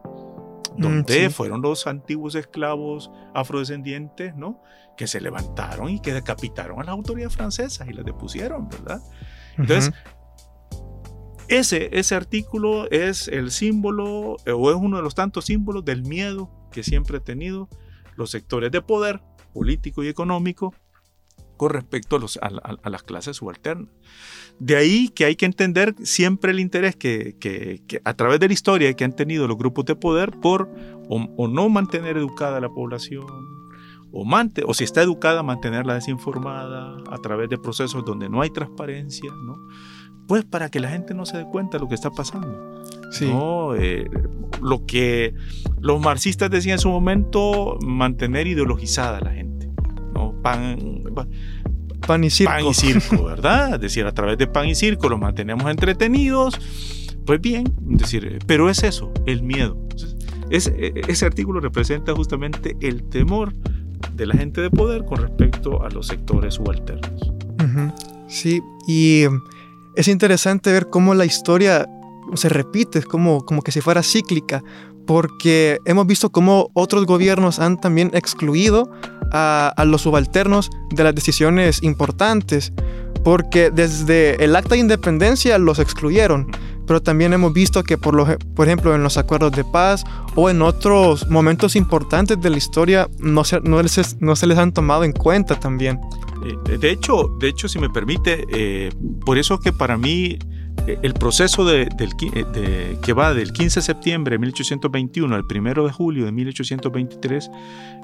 donde 0.78 1.26
sí. 1.26 1.30
fueron 1.30 1.62
los 1.62 1.88
antiguos 1.88 2.36
esclavos 2.36 3.12
afrodescendientes, 3.34 4.36
¿no? 4.36 4.62
Que 4.98 5.08
se 5.08 5.22
levantaron 5.22 5.90
y 5.90 6.00
que 6.00 6.14
decapitaron 6.14 6.80
a 6.80 6.84
las 6.84 6.94
autoridades 6.94 7.36
francesas 7.36 7.88
y 7.88 7.94
las 7.94 8.06
depusieron, 8.06 8.70
¿verdad? 8.70 9.02
Entonces, 9.58 9.94
ese, 11.48 11.90
ese 11.98 12.16
artículo 12.16 12.90
es 12.90 13.28
el 13.28 13.52
símbolo, 13.52 14.38
eh, 14.46 14.52
o 14.52 14.70
es 14.72 14.76
uno 14.76 14.98
de 14.98 15.04
los 15.04 15.16
tantos 15.16 15.46
símbolos 15.46 15.86
del 15.86 16.04
miedo 16.04 16.50
que 16.72 16.84
siempre 16.84 17.18
han 17.18 17.24
tenido 17.24 17.70
los 18.16 18.32
sectores 18.32 18.72
de 18.72 18.82
poder 18.82 19.22
político 19.54 20.04
y 20.04 20.08
económico 20.08 20.74
con 21.58 21.70
respecto 21.72 22.16
a, 22.16 22.20
los, 22.20 22.38
a, 22.42 22.50
la- 22.50 22.78
a 22.82 22.90
las 22.90 23.04
clases 23.04 23.38
subalternas. 23.38 23.88
De 24.60 24.76
ahí 24.76 25.10
que 25.10 25.26
hay 25.26 25.36
que 25.36 25.46
entender 25.46 25.96
siempre 26.04 26.52
el 26.52 26.60
interés 26.60 26.96
que, 26.96 27.36
que- 27.40 27.82
que 27.88 28.02
a 28.04 28.14
través 28.14 28.40
de 28.40 28.48
la 28.48 28.54
historia 28.54 28.94
que 28.94 29.04
han 29.04 29.16
tenido 29.16 29.48
los 29.48 29.58
grupos 29.58 29.86
de 29.86 29.96
poder 29.96 30.32
por 30.32 30.70
o, 31.10 31.28
o 31.38 31.48
no 31.48 31.70
mantener 31.70 32.18
educada 32.18 32.58
a 32.58 32.62
la 32.62 32.70
población, 32.70 33.26
o, 34.12 34.26
mante- 34.26 34.64
o 34.66 34.74
si 34.76 34.84
está 34.84 35.02
educada, 35.02 35.42
mantenerla 35.42 35.96
desinformada 35.96 36.98
a 37.10 37.18
través 37.18 37.50
de 37.50 37.58
procesos 37.58 38.06
donde 38.06 38.30
no 38.30 38.42
hay 38.42 38.52
transparencia, 38.52 39.32
¿no? 39.46 39.56
Pues 40.28 40.46
para 40.46 40.70
que 40.70 40.80
la 40.80 40.90
gente 40.90 41.14
no 41.14 41.26
se 41.26 41.38
dé 41.38 41.46
cuenta 41.46 41.78
de 41.78 41.84
lo 41.84 41.90
que 41.90 41.96
está 41.96 42.10
pasando. 42.12 42.84
Sí. 43.12 43.28
¿no? 43.28 43.76
Eh, 43.76 44.10
lo 44.62 44.86
que 44.86 45.34
los 45.82 46.00
marxistas 46.00 46.50
decían 46.50 46.74
en 46.76 46.80
su 46.80 46.90
momento, 46.90 47.78
mantener 47.86 48.48
ideologizada 48.48 49.18
a 49.18 49.22
la 49.22 49.32
gente. 49.32 49.63
¿No? 50.14 50.34
Pan, 50.42 50.78
pa- 51.16 51.28
Pan 52.08 52.24
y 52.24 52.30
circo. 52.30 52.52
pan 52.54 52.66
y 52.66 52.74
circo, 52.74 53.24
¿verdad? 53.26 53.76
Es 53.76 53.82
decir, 53.82 54.06
a 54.06 54.12
través 54.14 54.38
de 54.38 54.46
pan 54.48 54.68
y 54.68 54.76
circo 54.76 55.08
los 55.10 55.20
mantenemos 55.20 55.70
entretenidos. 55.72 56.60
Pues 57.26 57.40
bien, 57.40 57.74
es 57.94 57.98
decir, 58.00 58.26
eh, 58.26 58.40
pero 58.46 58.70
es 58.70 58.84
eso, 58.84 59.12
el 59.26 59.44
miedo. 59.44 59.78
Entonces, 59.84 60.16
ese, 60.50 60.94
ese 61.08 61.26
artículo 61.26 61.62
representa 61.62 62.14
justamente 62.14 62.76
el 62.82 63.04
temor 63.04 63.54
de 64.14 64.26
la 64.26 64.36
gente 64.36 64.60
de 64.60 64.70
poder 64.70 65.06
con 65.06 65.18
respecto 65.20 65.82
a 65.84 65.90
los 65.90 66.08
sectores 66.08 66.56
subalternos. 66.56 67.32
Sí, 68.28 68.62
y 68.88 69.24
mm, 69.30 69.40
es 69.96 70.08
interesante 70.10 70.72
ver 70.72 70.90
cómo 70.90 71.14
la 71.14 71.24
historia 71.26 71.88
se 72.36 72.50
repite, 72.50 73.00
es 73.00 73.06
como, 73.06 73.46
como 73.46 73.62
que 73.62 73.72
si 73.72 73.80
fuera 73.80 74.04
cíclica, 74.04 74.62
porque 75.06 75.78
hemos 75.86 76.06
visto 76.08 76.30
cómo 76.32 76.70
otros 76.74 77.06
gobiernos 77.06 77.60
han 77.60 77.80
también 77.80 78.12
excluido 78.14 78.92
a, 79.34 79.84
los 79.86 80.02
subalternos 80.02 80.70
de 80.92 81.04
las 81.04 81.16
decisiones 81.16 81.82
importantes, 81.84 82.72
porque 83.24 83.72
desde 83.72 84.44
el 84.44 84.56
acta 84.56 84.76
de 84.76 84.82
independencia 84.82 85.58
los 85.58 85.80
excluyeron, 85.80 86.52
pero 86.86 87.02
también 87.02 87.34
hemos 87.34 87.54
visto 87.54 87.84
que 87.84 87.98
por, 87.98 88.14
lo, 88.14 88.26
por 88.56 88.68
ejemplo 88.68 88.94
en 88.94 89.04
los 89.04 89.18
acuerdos 89.18 89.54
de 89.54 89.64
paz 89.64 90.04
o 90.36 90.50
en 90.50 90.62
otros 90.62 91.30
momentos 91.30 91.76
importantes 91.76 92.40
de 92.42 92.50
la 92.50 92.58
historia 92.58 93.10
no 93.20 93.44
se, 93.44 93.62
no 93.62 93.82
les, 93.82 94.22
no 94.22 94.36
se 94.36 94.48
les 94.48 94.58
han 94.58 94.74
tomado 94.74 95.04
en 95.04 95.14
cuenta 95.14 95.60
también. 95.60 96.00
Eh, 96.46 96.78
De 96.78 96.92
hecho, 96.92 97.30
de 97.40 97.48
hecho, 97.48 97.68
si 97.68 97.80
me 97.80 97.90
permite, 97.90 98.46
eh, 98.50 98.92
por 99.26 99.38
eso 99.38 99.60
que 99.60 99.72
para 99.72 99.98
mí 99.98 100.38
el 100.88 101.14
proceso 101.14 101.66
de- 101.66 101.84
eh, 101.84 102.46
de- 102.54 102.98
que 103.02 103.14
va 103.14 103.34
del 103.34 103.52
15 103.54 103.80
de 103.80 103.86
septiembre 103.86 104.36
de 104.36 104.40
1821 104.40 105.36
al 105.36 105.44
1 105.46 105.86
de 105.86 105.92
julio 105.92 106.26
de 106.26 106.32
1823 106.32 107.50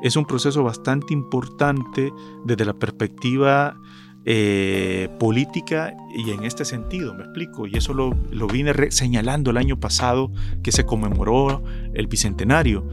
es 0.04 0.16
un 0.16 0.26
proceso 0.26 0.64
bastante 0.64 1.14
importante 1.14 2.12
desde 2.46 2.66
la 2.66 2.74
perspectiva 2.74 3.78
eh, 4.26 5.08
política 5.18 5.94
y 6.16 6.30
en 6.32 6.44
este 6.44 6.66
sentido, 6.66 7.16
me 7.16 7.24
explico, 7.24 7.66
y 7.66 7.76
eso 7.78 7.94
lo, 7.94 8.14
lo 8.32 8.48
vine 8.48 8.74
señalando 8.92 9.50
el 9.50 9.58
año 9.58 9.80
pasado 9.80 10.30
que 10.62 10.74
se 10.74 10.86
conmemoró 10.86 11.64
el 11.94 12.08
bicentenario, 12.08 12.88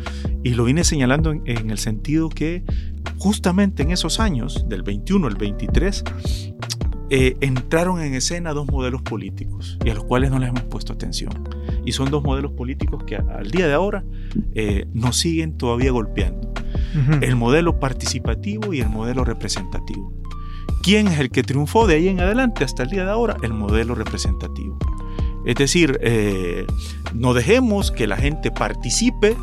y 0.44 0.50
lo 0.50 0.64
vine 0.64 0.84
señalando 0.84 1.32
en- 1.32 1.42
en 1.46 1.70
el 1.70 1.78
sentido 1.78 2.28
que 2.28 2.62
justamente 3.18 3.82
en 3.82 3.90
esos 3.90 4.20
años, 4.20 4.66
del 4.68 4.82
21 4.84 5.26
al 5.26 5.34
23, 5.34 6.04
eh, 7.08 7.36
entraron 7.40 8.00
en 8.00 8.14
escena 8.14 8.52
dos 8.52 8.66
modelos 8.66 9.02
políticos 9.02 9.78
y 9.84 9.90
a 9.90 9.94
los 9.94 10.04
cuales 10.04 10.30
no 10.30 10.38
les 10.38 10.48
hemos 10.48 10.64
puesto 10.64 10.92
atención. 10.92 11.32
Y 11.84 11.92
son 11.92 12.10
dos 12.10 12.24
modelos 12.24 12.52
políticos 12.52 13.04
que 13.04 13.16
al 13.16 13.50
día 13.50 13.68
de 13.68 13.74
ahora 13.74 14.04
eh, 14.54 14.86
nos 14.92 15.16
siguen 15.16 15.56
todavía 15.56 15.92
golpeando. 15.92 16.52
El 17.20 17.36
modelo 17.36 17.78
participativo 17.78 18.72
y 18.72 18.80
el 18.80 18.88
modelo 18.88 19.24
representativo. 19.24 20.12
¿Quién 20.82 21.08
es 21.08 21.18
el 21.18 21.30
que 21.30 21.42
triunfó 21.42 21.86
de 21.86 21.96
ahí 21.96 22.08
en 22.08 22.20
adelante 22.20 22.64
hasta 22.64 22.84
el 22.84 22.90
día 22.90 23.04
de 23.04 23.10
ahora? 23.10 23.36
El 23.42 23.52
modelo 23.52 23.94
representativo. 23.94 24.78
Es 25.44 25.56
decir, 25.56 25.98
eh, 26.02 26.66
no 27.14 27.34
dejemos 27.34 27.92
que 27.92 28.06
la 28.06 28.16
gente 28.16 28.50
participe, 28.50 29.36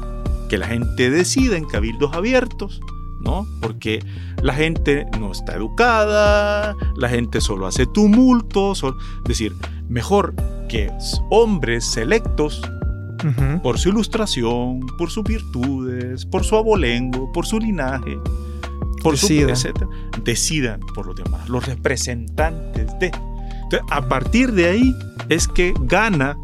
que 0.49 0.57
la 0.57 0.67
gente 0.67 1.09
decida 1.09 1.57
en 1.57 1.65
cabildos 1.65 2.13
abiertos, 2.13 2.81
¿no? 3.23 3.47
Porque 3.61 4.03
la 4.41 4.53
gente 4.53 5.05
no 5.19 5.31
está 5.31 5.55
educada, 5.55 6.75
la 6.95 7.09
gente 7.09 7.41
solo 7.41 7.67
hace 7.67 7.85
tumultos, 7.85 8.83
es 8.83 9.23
decir, 9.25 9.53
mejor 9.89 10.35
que 10.69 10.91
hombres 11.29 11.85
selectos 11.85 12.61
por 13.61 13.79
su 13.79 13.87
ilustración, 13.89 14.81
por 14.97 15.09
sus 15.09 15.23
virtudes, 15.23 16.25
por 16.25 16.43
su 16.43 16.57
abolengo, 16.57 17.31
por 17.31 17.45
su 17.45 17.57
linaje, 17.57 18.17
por 19.01 19.17
su 19.17 19.27
Decidan. 19.27 19.49
etcétera, 19.51 19.87
decidan 20.25 20.79
por 20.93 21.05
los 21.07 21.15
demás, 21.15 21.47
los 21.47 21.65
representantes 21.65 22.87
de. 22.99 23.07
Entonces, 23.63 23.81
a 23.91 24.07
partir 24.09 24.51
de 24.51 24.67
ahí 24.67 24.95
es 25.29 25.47
que 25.47 25.73
gana 25.83 26.37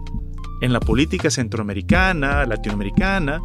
en 0.62 0.72
la 0.74 0.80
política 0.80 1.30
centroamericana, 1.30 2.46
latinoamericana, 2.46 3.42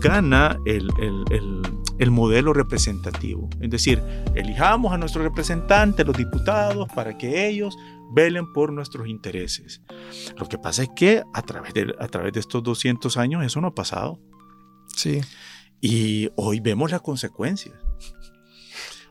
gana 0.00 0.58
el, 0.66 0.88
el- 1.00 1.24
el- 1.30 1.62
el 1.98 2.10
modelo 2.10 2.52
representativo. 2.52 3.48
Es 3.60 3.70
decir, 3.70 4.02
elijamos 4.34 4.92
a 4.92 4.98
nuestros 4.98 5.24
representantes, 5.24 6.06
los 6.06 6.16
diputados, 6.16 6.88
para 6.94 7.16
que 7.16 7.48
ellos 7.48 7.76
velen 8.12 8.52
por 8.52 8.72
nuestros 8.72 9.08
intereses. 9.08 9.82
Lo 10.38 10.48
que 10.48 10.58
pasa 10.58 10.82
es 10.82 10.90
que 10.94 11.22
a 11.32 11.42
través 11.42 11.74
de, 11.74 11.94
a 11.98 12.08
través 12.08 12.32
de 12.32 12.40
estos 12.40 12.62
200 12.62 13.16
años 13.16 13.44
eso 13.44 13.60
no 13.60 13.68
ha 13.68 13.74
pasado. 13.74 14.20
Sí. 14.94 15.20
Y 15.80 16.30
hoy 16.36 16.60
vemos 16.60 16.90
las 16.90 17.02
consecuencias. 17.02 17.74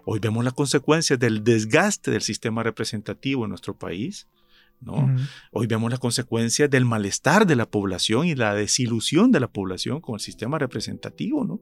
Hoy 0.05 0.19
vemos 0.19 0.43
las 0.43 0.53
consecuencias 0.53 1.17
del 1.17 1.43
desgaste 1.43 2.11
del 2.11 2.21
sistema 2.21 2.63
representativo 2.63 3.45
en 3.45 3.49
nuestro 3.49 3.77
país. 3.77 4.27
¿no? 4.81 5.15
Hoy 5.51 5.67
vemos 5.67 5.89
las 5.89 5.99
consecuencias 5.99 6.69
del 6.69 6.83
malestar 6.83 7.47
de 7.47 7.55
la 7.55 7.69
población 7.69 8.27
y 8.27 8.35
la 8.35 8.53
desilusión 8.53 9.31
de 9.31 9.39
la 9.39 9.47
población 9.47 10.01
con 10.01 10.15
el 10.15 10.19
sistema 10.19 10.59
representativo. 10.59 11.45
¿no? 11.45 11.61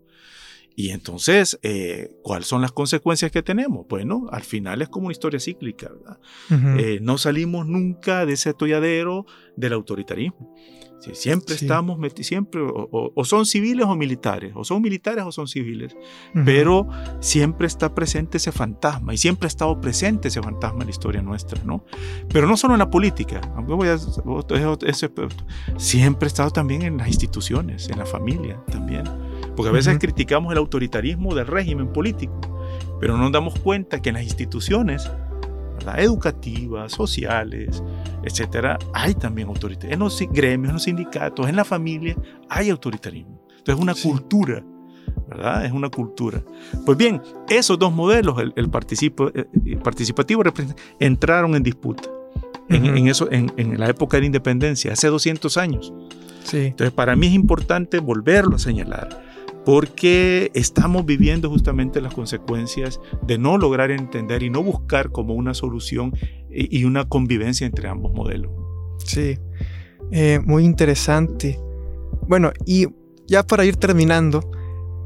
Y 0.76 0.90
entonces, 0.92 1.60
eh, 1.64 2.12
¿cuáles 2.24 2.48
son 2.48 2.62
las 2.62 2.72
consecuencias 2.72 3.32
que 3.32 3.44
tenemos? 3.44 3.86
Bueno, 3.88 4.28
al 4.32 4.44
final 4.44 4.82
es 4.82 4.90
como 4.90 5.08
una 5.08 5.12
historia 5.14 5.40
cíclica. 5.40 5.90
¿verdad? 5.90 6.20
Ujú. 6.50 6.80
Eh, 6.80 7.00
no 7.02 7.18
salimos 7.18 7.68
nunca 7.68 8.26
de 8.26 8.34
ese 8.34 8.50
atolladero 8.50 9.26
del 9.56 9.74
autoritarismo. 9.74 10.56
Sí, 11.02 11.12
siempre 11.16 11.58
Sí. 11.58 11.66
estamos 11.66 11.98
siempre, 12.22 12.62
o, 12.62 12.88
o- 12.92 13.12
o 13.16 13.26
son 13.26 13.48
civiles 13.48 13.88
o 13.88 13.96
militares, 13.96 14.52
o 14.56 14.64
son 14.64 14.84
militares 14.84 15.24
o 15.26 15.32
son 15.32 15.48
civiles, 15.48 15.96
Ujú. 16.36 16.46
pero 16.46 16.88
siempre 17.20 17.66
está 17.66 17.96
presente 17.96 18.38
ese 18.38 18.52
fantasma 18.52 19.12
y 19.12 19.18
siempre 19.18 19.48
ha 19.48 19.50
estado 19.50 19.82
presente 19.82 20.28
ese 20.28 20.44
fantasma 20.44 20.82
en 20.82 20.86
la 20.86 20.92
historia 20.92 21.24
nuestra, 21.24 21.60
¿no? 21.64 21.84
Pero 22.32 22.46
no 22.48 22.56
solo 22.56 22.76
en 22.76 22.80
la 22.80 22.92
política, 22.92 23.42
aunque 23.56 23.74
voy 23.74 23.88
a- 23.88 23.96
ese- 23.96 25.10
siempre 25.78 26.26
ha 26.26 26.28
estado 26.28 26.52
también 26.52 26.84
en 26.84 26.98
las 26.98 27.08
instituciones, 27.08 27.90
en 27.90 27.98
la 27.98 28.06
familia 28.06 28.62
también, 28.72 29.06
porque 29.62 29.69
a 29.69 29.74
veces 29.74 29.93
Ujú. 29.93 30.00
criticamos 30.00 30.52
el 30.52 30.58
autoritarismo 30.58 31.36
del 31.36 31.47
régimen 31.47 31.88
político, 31.93 32.39
pero 33.00 33.15
no 33.17 33.24
nos 33.24 33.32
damos 33.32 33.58
cuenta 33.60 34.02
que 34.02 34.10
en 34.10 34.15
las 34.15 34.24
instituciones 34.24 35.10
¿verdad? 35.78 36.00
educativas, 36.00 36.91
sociales, 36.91 37.84
etcétera, 38.24 38.78
hay 38.93 39.13
también 39.15 39.47
autoritarismo. 39.47 39.93
En 39.93 40.00
los 40.00 40.19
gremios, 40.32 40.69
en 40.69 40.74
los 40.74 40.84
sindicatos, 40.84 41.47
en 41.47 41.56
la 41.56 41.65
familia, 41.65 42.15
hay 42.50 42.69
autoritarismo. 42.69 43.39
Entonces 43.50 43.76
es 43.76 43.82
una 43.82 43.93
Sí. 43.93 44.08
cultura, 44.10 44.63
¿verdad? 45.28 45.65
Es 45.65 45.71
una 45.71 45.89
cultura. 45.89 46.41
Pues 46.86 46.97
bien, 46.97 47.21
esos 47.50 47.78
dos 47.80 47.91
modelos, 47.93 48.39
el, 48.39 48.54
el 48.56 48.69
participo- 48.69 49.32
eh, 49.34 49.45
eh, 49.65 49.78
participativo, 49.78 50.43
entraron 51.00 51.56
en 51.56 51.63
disputa. 51.63 52.04
En, 52.69 52.84
Ujú. 52.86 52.95
en 52.97 53.08
eso, 53.08 53.32
en, 53.32 53.52
en 53.58 53.80
la 53.80 53.89
época 53.89 54.17
de 54.17 54.21
la 54.21 54.26
independencia, 54.28 54.93
hace 54.93 55.08
200 55.08 55.58
años. 55.58 55.93
Sí. 56.43 56.58
Entonces, 56.67 56.93
para 56.93 57.15
mí 57.15 57.28
es 57.28 57.34
importante 57.34 58.00
volverlo 58.00 58.56
a 58.56 58.60
señalar, 58.60 59.21
porque 59.65 60.52
estamos 60.54 61.06
viviendo 61.06 61.50
justamente 61.50 62.02
las 62.02 62.13
consecuencias 62.13 63.00
de 63.26 63.38
no 63.38 63.58
lograr 63.58 63.91
entender 63.91 64.43
y 64.43 64.50
no 64.50 64.63
buscar 64.63 65.12
como 65.12 65.34
una 65.36 65.54
solución 65.54 66.13
y 66.50 66.84
una 66.84 67.08
convivencia 67.08 67.65
entre 67.65 67.88
ambos 67.88 68.13
modelos. 68.13 68.52
Sí, 69.06 69.38
eh, 70.12 70.39
muy 70.43 70.65
interesante. 70.65 71.60
Bueno, 72.28 72.52
y 72.65 72.88
ya 73.28 73.43
para 73.43 73.65
ir 73.65 73.78
terminando, 73.78 74.52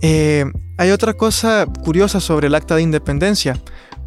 eh, 0.02 0.46
hay 0.78 0.92
otra 0.92 1.14
cosa 1.14 1.68
curiosa 1.84 2.20
sobre 2.20 2.48
el 2.48 2.56
acta 2.56 2.76
de 2.76 2.82
independencia, 2.82 3.60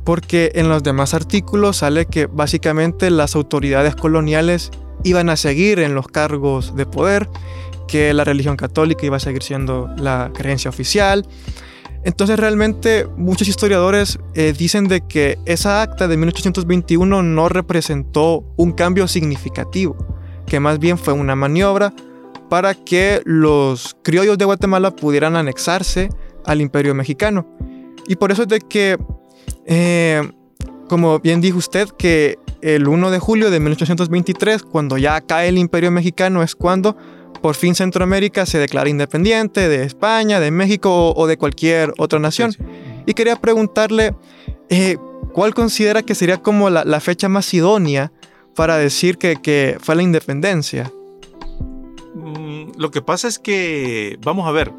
porque 0.05 0.53
en 0.55 0.69
los 0.69 0.83
demás 0.83 1.15
artículos 1.15 1.79
sale 1.79 2.07
que 2.07 2.27
básicamente 2.27 3.11
las 3.11 3.37
autoridades 3.37 3.95
coloniales 3.95 4.71
iban 5.05 5.31
a 5.31 5.37
seguir 5.37 5.79
en 5.79 5.95
los 5.95 6.09
cargos 6.09 6.75
de 6.75 6.87
poder, 6.87 7.29
que 7.89 8.15
la 8.15 8.23
religión 8.23 8.57
católica 8.57 9.05
iba 9.05 9.17
a 9.17 9.21
seguir 9.21 9.43
siendo 9.43 9.91
la 9.97 10.31
creencia 10.33 10.69
oficial. 10.69 11.27
Entonces 12.05 12.39
realmente 12.39 13.07
muchos 13.17 13.49
historiadores 13.49 14.21
eh, 14.35 14.55
dicen 14.57 14.87
de 14.87 15.01
que 15.01 15.39
esa 15.47 15.83
acta 15.83 16.07
de 16.07 16.17
1821 16.17 17.23
no 17.23 17.49
representó 17.49 18.45
un 18.57 18.73
cambio 18.73 19.09
significativo, 19.09 19.97
que 20.47 20.61
más 20.61 20.79
bien 20.79 20.97
fue 20.97 21.13
una 21.13 21.35
maniobra 21.35 21.93
para 22.49 22.75
que 22.75 23.21
los 23.25 23.97
criollos 24.03 24.39
de 24.39 24.45
Guatemala 24.45 24.95
pudieran 24.95 25.37
anexarse 25.37 26.09
al 26.45 26.61
imperio 26.61 26.95
mexicano. 26.95 27.47
Y 28.07 28.17
por 28.17 28.33
eso 28.33 28.43
es 28.43 28.49
de 28.49 28.61
que, 28.61 28.97
eh, 29.67 30.23
como 30.89 31.19
bien 31.19 31.41
dijo 31.41 31.59
usted, 31.59 31.89
que 31.99 32.39
el 32.63 32.89
1 32.89 33.11
de 33.11 33.19
julio 33.19 33.51
de 33.51 33.61
1823, 33.61 34.63
cuando 34.63 34.97
ya 34.99 35.21
cae 35.21 35.49
el 35.49 35.59
imperio 35.59 35.91
mexicano, 35.91 36.43
es 36.43 36.55
cuando 36.55 36.97
por 37.41 37.55
fin 37.55 37.75
Centroamérica 37.75 38.47
se 38.47 38.59
declara 38.59 38.89
independiente 38.89 39.69
de 39.69 39.85
España, 39.85 40.41
de 40.41 40.51
México 40.51 41.13
o, 41.15 41.27
de 41.27 41.37
cualquier 41.37 41.93
otra 41.99 42.19
nación. 42.19 42.53
Y 43.07 43.15
quería 43.15 43.37
preguntarle, 43.37 44.15
eh, 44.69 44.97
¿cuál 45.33 45.55
considera 45.55 46.03
que 46.03 46.15
sería 46.15 46.39
como 46.39 46.71
la, 46.71 47.01
fecha 47.01 47.29
más 47.29 47.53
idónea 47.55 48.13
para 48.55 48.77
decir 48.77 49.19
que, 49.19 49.79
fue 49.81 49.97
la 49.97 50.03
independencia? 50.03 50.93
Mm, 52.15 52.73
lo 52.77 52.91
que 52.91 53.03
pasa 53.03 53.29
es 53.29 53.39
que, 53.39 54.19
vamos 54.23 54.47
a 54.47 54.53
ver, 54.53 54.73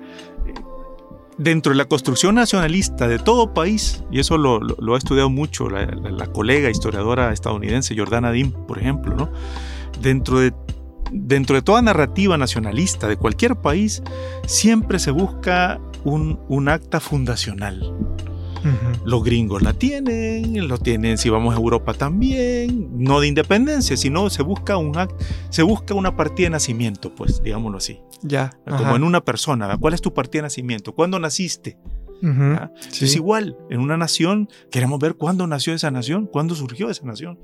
dentro 1.37 1.71
de 1.71 1.77
la 1.77 1.85
construcción 1.85 2.35
nacionalista 2.35 3.07
de 3.07 3.17
todo 3.17 3.53
país, 3.53 4.03
y 4.11 4.19
eso 4.19 4.37
lo, 4.37 4.59
ha 4.93 4.97
estudiado 4.97 5.29
mucho 5.29 5.69
la, 5.69 5.85
la, 5.85 6.27
colega 6.27 6.69
historiadora 6.69 7.31
estadounidense 7.31 7.95
Jordana 7.97 8.31
Dim, 8.31 8.51
por 8.51 8.77
ejemplo, 8.77 9.15
¿no? 9.15 9.29
dentro 10.01 10.39
de 10.39 10.53
dentro 11.11 11.55
de 11.55 11.61
toda 11.61 11.81
narrativa 11.81 12.37
nacionalista 12.37 13.07
de 13.07 13.17
cualquier 13.17 13.55
país, 13.55 14.03
siempre 14.45 14.99
se 14.99 15.11
busca 15.11 15.79
un, 16.03 16.69
acta 16.69 16.99
fundacional. 16.99 17.95
Los 19.05 19.23
gringos 19.23 19.61
la 19.61 19.71
tienen, 19.71 20.67
lo 20.67 20.77
tienen 20.77 21.17
si 21.17 21.29
vamos 21.29 21.55
a 21.55 21.57
Europa 21.57 21.93
también, 21.93 22.89
no 22.91 23.21
de 23.21 23.27
independencia, 23.27 23.95
sino 23.95 24.29
se 24.29 24.43
busca 24.43 24.75
un 24.75 24.91
se 25.49 25.63
busca 25.63 25.93
una 25.93 26.17
partida 26.17 26.47
de 26.47 26.49
nacimiento, 26.51 27.15
pues, 27.15 27.41
digámoslo 27.41 27.77
así. 27.77 28.01
Ya. 28.21 28.51
Como 28.67 28.97
en 28.97 29.03
una 29.03 29.21
persona, 29.21 29.77
¿cuál 29.77 29.93
es 29.93 30.01
tu 30.01 30.13
partida 30.13 30.41
de 30.41 30.47
nacimiento? 30.47 30.93
¿Cuándo 30.93 31.19
naciste? 31.19 31.77
Es 32.21 33.15
igual, 33.15 33.57
en 33.69 33.79
una 33.79 33.97
nación 33.97 34.49
queremos 34.71 34.99
ver 34.99 35.15
cuándo 35.15 35.47
nació 35.47 35.73
esa 35.73 35.91
nación, 35.91 36.27
cuándo 36.27 36.55
surgió 36.55 36.89
esa 36.89 37.05
nación. 37.05 37.39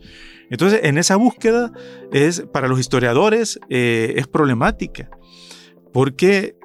Entonces, 0.50 0.82
en 0.84 0.98
esa 0.98 1.16
búsqueda 1.16 1.72
es 2.12 2.42
para 2.54 2.68
los 2.68 2.80
historiadores 2.80 3.60
eh, 3.70 4.14
es 4.18 4.28
problemática, 4.28 5.10
porque 5.94 6.58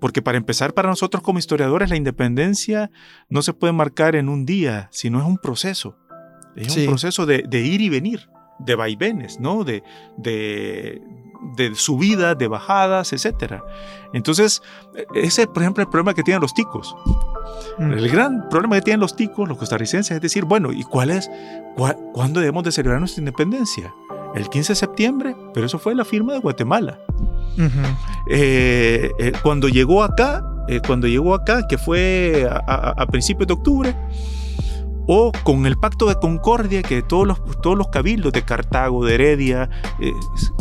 porque 0.00 0.22
para 0.22 0.38
empezar, 0.38 0.74
para 0.74 0.88
nosotros 0.88 1.22
como 1.22 1.38
historiadores, 1.38 1.88
la 1.88 1.96
independencia 1.96 2.90
no 3.28 3.42
se 3.42 3.52
puede 3.52 3.72
marcar 3.72 4.16
en 4.16 4.28
un 4.28 4.44
día, 4.44 4.88
sino 4.90 5.20
es 5.20 5.24
un 5.24 5.38
proceso. 5.38 5.96
Es 6.56 6.76
un 6.76 6.86
proceso 6.86 7.24
de, 7.24 7.44
de, 7.48 7.60
ir 7.60 7.80
y 7.80 7.88
venir, 7.88 8.28
de 8.58 8.74
vaivenes, 8.74 9.38
¿no? 9.38 9.62
De, 9.62 9.84
de, 10.16 11.00
de 11.40 11.74
subidas, 11.74 12.36
de 12.36 12.48
bajadas, 12.48 13.12
etc. 13.12 13.62
Entonces, 14.12 14.62
ese 15.14 15.42
es, 15.42 15.48
por 15.48 15.62
ejemplo, 15.62 15.82
el 15.82 15.88
problema 15.88 16.14
que 16.14 16.22
tienen 16.22 16.40
los 16.40 16.54
ticos. 16.54 16.96
Mm. 17.78 17.92
El 17.92 18.08
gran 18.08 18.48
problema 18.48 18.76
que 18.76 18.82
tienen 18.82 19.00
los 19.00 19.16
ticos, 19.16 19.48
los 19.48 19.58
costarricenses, 19.58 20.16
es 20.16 20.20
decir, 20.20 20.44
bueno, 20.44 20.72
¿y 20.72 20.82
cuál 20.84 21.10
es? 21.10 21.30
¿Cuándo 22.12 22.40
debemos 22.40 22.64
de 22.64 22.72
celebrar 22.72 23.00
nuestra 23.00 23.20
independencia? 23.20 23.94
El 24.34 24.48
15 24.48 24.72
de 24.72 24.76
septiembre, 24.76 25.36
pero 25.54 25.66
eso 25.66 25.78
fue 25.78 25.94
la 25.94 26.04
firma 26.04 26.32
de 26.32 26.40
Guatemala. 26.40 26.98
Eh, 28.28 29.10
eh, 29.18 29.32
cuando 29.42 29.68
llegó 29.68 30.04
acá, 30.04 30.44
eh, 30.68 30.80
cuando 30.86 31.08
llegó 31.08 31.34
acá, 31.34 31.66
que 31.66 31.78
fue 31.78 32.48
a, 32.50 32.90
a 32.90 33.06
principios 33.06 33.48
de 33.48 33.54
octubre, 33.54 33.96
o 35.08 35.32
con 35.42 35.66
el 35.66 35.76
pacto 35.76 36.06
de 36.06 36.14
concordia 36.16 36.82
que 36.82 37.02
todos 37.02 37.26
los, 37.26 37.42
todos 37.62 37.76
los 37.76 37.88
cabildos 37.88 38.32
de 38.32 38.42
Cartago, 38.42 39.04
de 39.04 39.14
Heredia, 39.14 39.70
eh, 40.00 40.12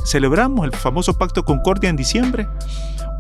celebramos 0.06 0.66
el 0.66 0.72
famoso 0.72 1.18
pacto 1.18 1.42
de 1.42 1.46
concordia 1.46 1.90
en 1.90 1.98
diciembre, 1.98 2.48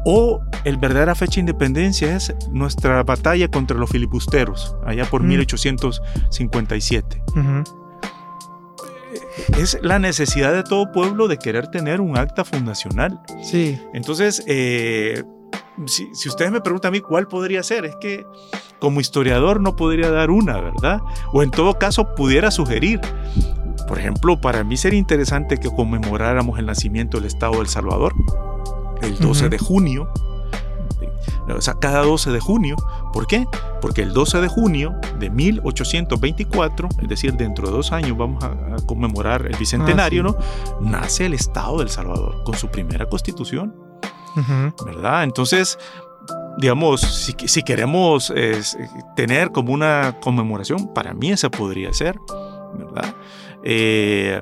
o 0.05 0.39
el 0.63 0.77
verdadera 0.77 1.15
fecha 1.15 1.35
de 1.35 1.41
independencia 1.41 2.15
es 2.15 2.33
nuestra 2.51 3.03
batalla 3.03 3.49
contra 3.49 3.77
los 3.77 3.89
filibusteros, 3.89 4.77
allá 4.85 5.03
por 5.03 5.21
1857. 5.21 7.21
Mm. 7.35 7.63
Es 9.57 9.77
la 9.81 9.99
necesidad 9.99 10.53
de 10.53 10.63
todo 10.63 10.93
pueblo 10.93 11.27
de 11.27 11.37
querer 11.37 11.67
tener 11.67 11.99
un 11.99 12.17
acta 12.17 12.45
fundacional. 12.45 13.19
Sí. 13.43 13.77
Entonces, 13.93 14.43
eh, 14.47 15.23
si, 15.85 16.11
ustedes 16.27 16.51
me 16.51 16.61
preguntan 16.61 16.89
a 16.89 16.91
mí 16.91 17.01
cuál 17.01 17.27
podría 17.27 17.63
ser, 17.63 17.85
es 17.85 17.95
que 17.97 18.25
como 18.79 18.99
historiador 18.99 19.61
no 19.61 19.75
podría 19.75 20.09
dar 20.09 20.31
una, 20.31 20.59
¿verdad? 20.59 21.01
O 21.33 21.43
en 21.43 21.51
todo 21.51 21.77
caso 21.77 22.15
pudiera 22.15 22.51
sugerir. 22.51 22.99
Por 23.87 23.99
ejemplo, 23.99 24.41
para 24.41 24.63
mí 24.63 24.75
sería 24.75 24.99
interesante 24.99 25.57
que 25.57 25.69
conmemoráramos 25.69 26.59
el 26.59 26.65
nacimiento 26.65 27.17
del 27.17 27.27
Estado 27.27 27.57
del 27.57 27.67
Salvador, 27.67 28.13
el 29.01 29.17
12 29.17 29.49
de 29.49 29.57
junio, 29.57 30.11
o 31.55 31.61
sea, 31.61 31.75
cada 31.75 32.01
12 32.01 32.31
de 32.31 32.39
junio. 32.39 32.75
¿Por 33.13 33.27
qué? 33.27 33.45
Porque 33.81 34.01
el 34.01 34.13
12 34.13 34.41
de 34.41 34.47
junio 34.47 34.95
de 35.19 35.29
1824, 35.29 36.89
es 37.01 37.07
decir, 37.07 37.33
dentro 37.33 37.67
de 37.67 37.73
dos 37.73 37.91
años 37.91 38.17
vamos 38.17 38.43
a, 38.43 38.55
conmemorar 38.85 39.45
el 39.45 39.55
bicentenario, 39.57 40.21
ah, 40.21 40.37
¿no? 40.81 40.89
Nace 40.89 41.25
el 41.25 41.33
Estado 41.33 41.79
del 41.79 41.89
Salvador 41.89 42.43
con 42.43 42.55
su 42.55 42.67
primera 42.69 43.05
constitución. 43.07 43.86
¿Verdad? 44.85 45.23
Entonces, 45.23 45.77
digamos, 46.57 47.01
si, 47.01 47.63
queremos 47.63 48.33
tener 49.15 49.51
como 49.51 49.73
una 49.73 50.17
conmemoración, 50.21 50.93
para 50.93 51.13
mí 51.13 51.31
esa 51.31 51.49
podría 51.49 51.93
ser, 51.93 52.17
¿verdad? 52.77 53.15
Eh, 53.63 54.41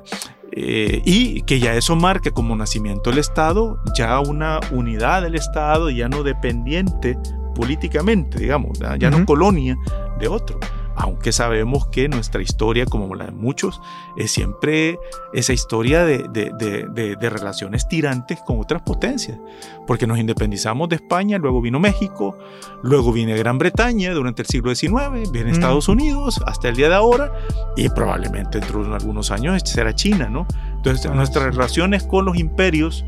eh, 0.52 1.02
y 1.04 1.42
que 1.42 1.58
ya 1.58 1.74
eso 1.74 1.96
marque 1.96 2.30
como 2.30 2.56
nacimiento 2.56 3.10
del 3.10 3.18
Estado, 3.18 3.78
ya 3.94 4.20
una 4.20 4.60
unidad 4.70 5.22
del 5.22 5.34
Estado, 5.34 5.90
ya 5.90 6.08
no 6.08 6.22
dependiente 6.22 7.18
políticamente, 7.54 8.38
digamos, 8.38 8.78
ya 8.98 9.10
no 9.10 9.24
colonia 9.24 9.76
de 10.18 10.28
otro 10.28 10.58
aunque 10.96 11.30
sabemos 11.30 11.86
que 11.88 12.08
nuestra 12.08 12.42
historia, 12.42 12.86
como 12.86 13.14
la 13.14 13.26
de 13.26 13.32
muchos, 13.32 13.80
es 14.16 14.30
siempre 14.30 14.98
esa 15.32 15.52
historia 15.52 16.04
de, 16.04 17.16
relaciones 17.20 17.86
tirantes 17.86 18.40
con 18.40 18.60
otras 18.60 18.82
potencias, 18.82 19.38
porque 19.86 20.06
nos 20.06 20.18
independizamos 20.18 20.88
de 20.88 20.96
España, 20.96 21.38
luego 21.38 21.60
vino 21.60 21.78
México, 21.78 22.38
luego 22.82 23.12
viene 23.12 23.36
Gran 23.36 23.58
Bretaña 23.58 24.12
durante 24.12 24.42
el 24.42 24.48
siglo 24.48 24.74
XIX, 24.74 25.30
viene 25.30 25.50
Estados 25.50 25.88
Unidos 25.88 26.40
hasta 26.46 26.68
el 26.68 26.76
día 26.76 26.88
de 26.88 26.94
ahora, 26.94 27.32
y 27.76 27.88
probablemente 27.90 28.58
dentro 28.58 28.82
de 28.82 28.94
algunos 28.94 29.30
años 29.30 29.62
será 29.64 29.94
China, 29.94 30.28
¿no? 30.30 30.46
Entonces, 30.76 31.10
nuestras 31.12 31.54
relaciones 31.54 32.04
con 32.04 32.24
los 32.24 32.38
imperios 32.38 33.04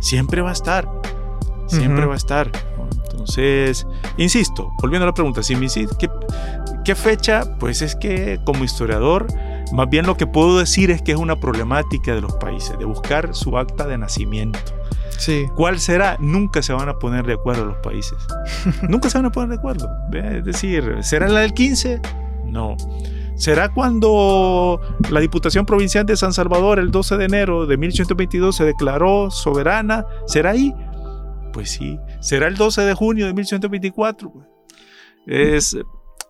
siempre 0.00 0.42
va 0.42 0.50
a 0.50 0.54
estar, 0.54 0.88
siempre 1.68 2.06
va 2.06 2.14
a 2.14 2.16
estar. 2.16 2.50
Entonces, 3.10 3.86
insisto, 4.16 4.72
volviendo 4.80 5.04
a 5.04 5.08
la 5.08 5.14
pregunta, 5.14 5.42
si 5.42 5.54
me 5.54 5.66
¿qué, 5.68 6.10
¿qué 6.84 6.94
fecha? 6.94 7.58
Pues 7.58 7.82
es 7.82 7.94
que 7.96 8.40
como 8.44 8.64
historiador, 8.64 9.26
más 9.72 9.88
bien 9.90 10.06
lo 10.06 10.16
que 10.16 10.26
puedo 10.26 10.58
decir 10.58 10.90
es 10.90 11.02
que 11.02 11.12
es 11.12 11.18
una 11.18 11.36
problemática 11.36 12.14
de 12.14 12.20
los 12.20 12.34
países, 12.36 12.78
de 12.78 12.84
buscar 12.84 13.34
su 13.34 13.58
acta 13.58 13.86
de 13.86 13.98
nacimiento. 13.98 14.58
Sí. 15.18 15.46
¿Cuál 15.56 15.80
será? 15.80 16.16
Nunca 16.20 16.62
se 16.62 16.72
van 16.72 16.88
a 16.88 16.98
poner 16.98 17.26
de 17.26 17.34
acuerdo 17.34 17.66
los 17.66 17.76
países. 17.78 18.18
Nunca 18.88 19.10
se 19.10 19.18
van 19.18 19.26
a 19.26 19.32
poner 19.32 19.50
de 19.50 19.56
acuerdo. 19.56 19.88
Es 20.12 20.44
decir, 20.44 20.98
¿será 21.02 21.28
la 21.28 21.40
del 21.40 21.52
15? 21.52 22.00
No. 22.46 22.76
¿Será 23.38 23.68
cuando 23.68 24.80
la 25.10 25.20
Diputación 25.20 25.64
Provincial 25.64 26.04
de 26.04 26.16
San 26.16 26.32
Salvador 26.32 26.80
el 26.80 26.90
12 26.90 27.16
de 27.18 27.24
enero 27.24 27.66
de 27.66 27.76
1822 27.76 28.56
se 28.56 28.64
declaró 28.64 29.30
soberana? 29.30 30.04
¿Será 30.26 30.50
ahí? 30.50 30.74
Pues 31.58 31.70
sí. 31.70 31.98
¿Será 32.20 32.46
el 32.46 32.54
12 32.54 32.82
de 32.82 32.94
junio 32.94 33.26
de 33.26 33.32
1824? 33.34 34.32
Es, 35.26 35.76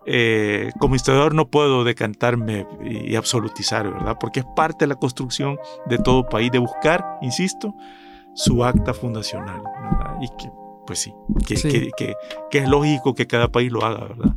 eh, 0.07 0.71
como 0.79 0.95
historiador 0.95 1.35
no 1.35 1.49
puedo 1.51 1.83
decantarme 1.83 2.65
y 2.83 3.15
absolutizar, 3.15 3.93
¿verdad? 3.93 4.17
Porque 4.19 4.39
es 4.39 4.45
parte 4.55 4.85
de 4.85 4.87
la 4.87 4.95
construcción 4.95 5.59
de 5.85 5.99
todo 5.99 6.27
país, 6.27 6.51
de 6.51 6.57
buscar, 6.57 7.05
insisto, 7.21 7.75
su 8.33 8.63
acta 8.65 8.91
fundacional, 8.95 9.61
¿verdad? 9.83 10.15
Y 10.19 10.29
que 10.29 10.49
pues 10.87 10.97
sí, 10.97 11.13
que, 11.47 11.57
Sí. 11.57 11.69
que- 11.69 11.91
que- 11.95 12.15
que 12.49 12.57
es 12.57 12.67
lógico 12.67 13.13
que 13.13 13.27
cada 13.27 13.49
país 13.49 13.71
lo 13.71 13.85
haga, 13.85 14.05
¿verdad? 14.07 14.33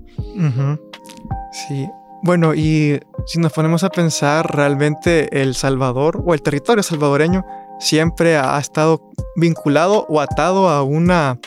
Sí. 1.53 1.89
Bueno, 2.23 2.53
y 2.55 3.01
si 3.25 3.39
nos 3.41 3.51
ponemos 3.55 3.83
a 3.83 3.89
pensar, 3.89 4.55
realmente 4.55 5.41
El 5.41 5.55
Salvador 5.55 6.23
o 6.27 6.35
el 6.35 6.43
territorio 6.43 6.83
salvadoreño 6.83 7.47
siempre 7.81 8.37
ha 8.37 8.59
estado 8.59 9.11
vinculado 9.37 10.07
o 10.09 10.21
atado 10.21 10.69
a 10.69 10.83
una, 10.83 11.39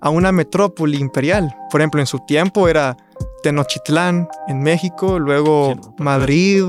a 0.00 0.10
una 0.10 0.32
metrópoli 0.32 0.98
imperial. 0.98 1.54
Por 1.70 1.80
ejemplo, 1.80 2.00
en 2.00 2.06
su 2.06 2.18
tiempo 2.20 2.68
era 2.68 2.96
Tenochtitlán 3.42 4.28
en 4.48 4.60
México, 4.62 5.18
luego 5.18 5.74
Madrid, 5.98 6.64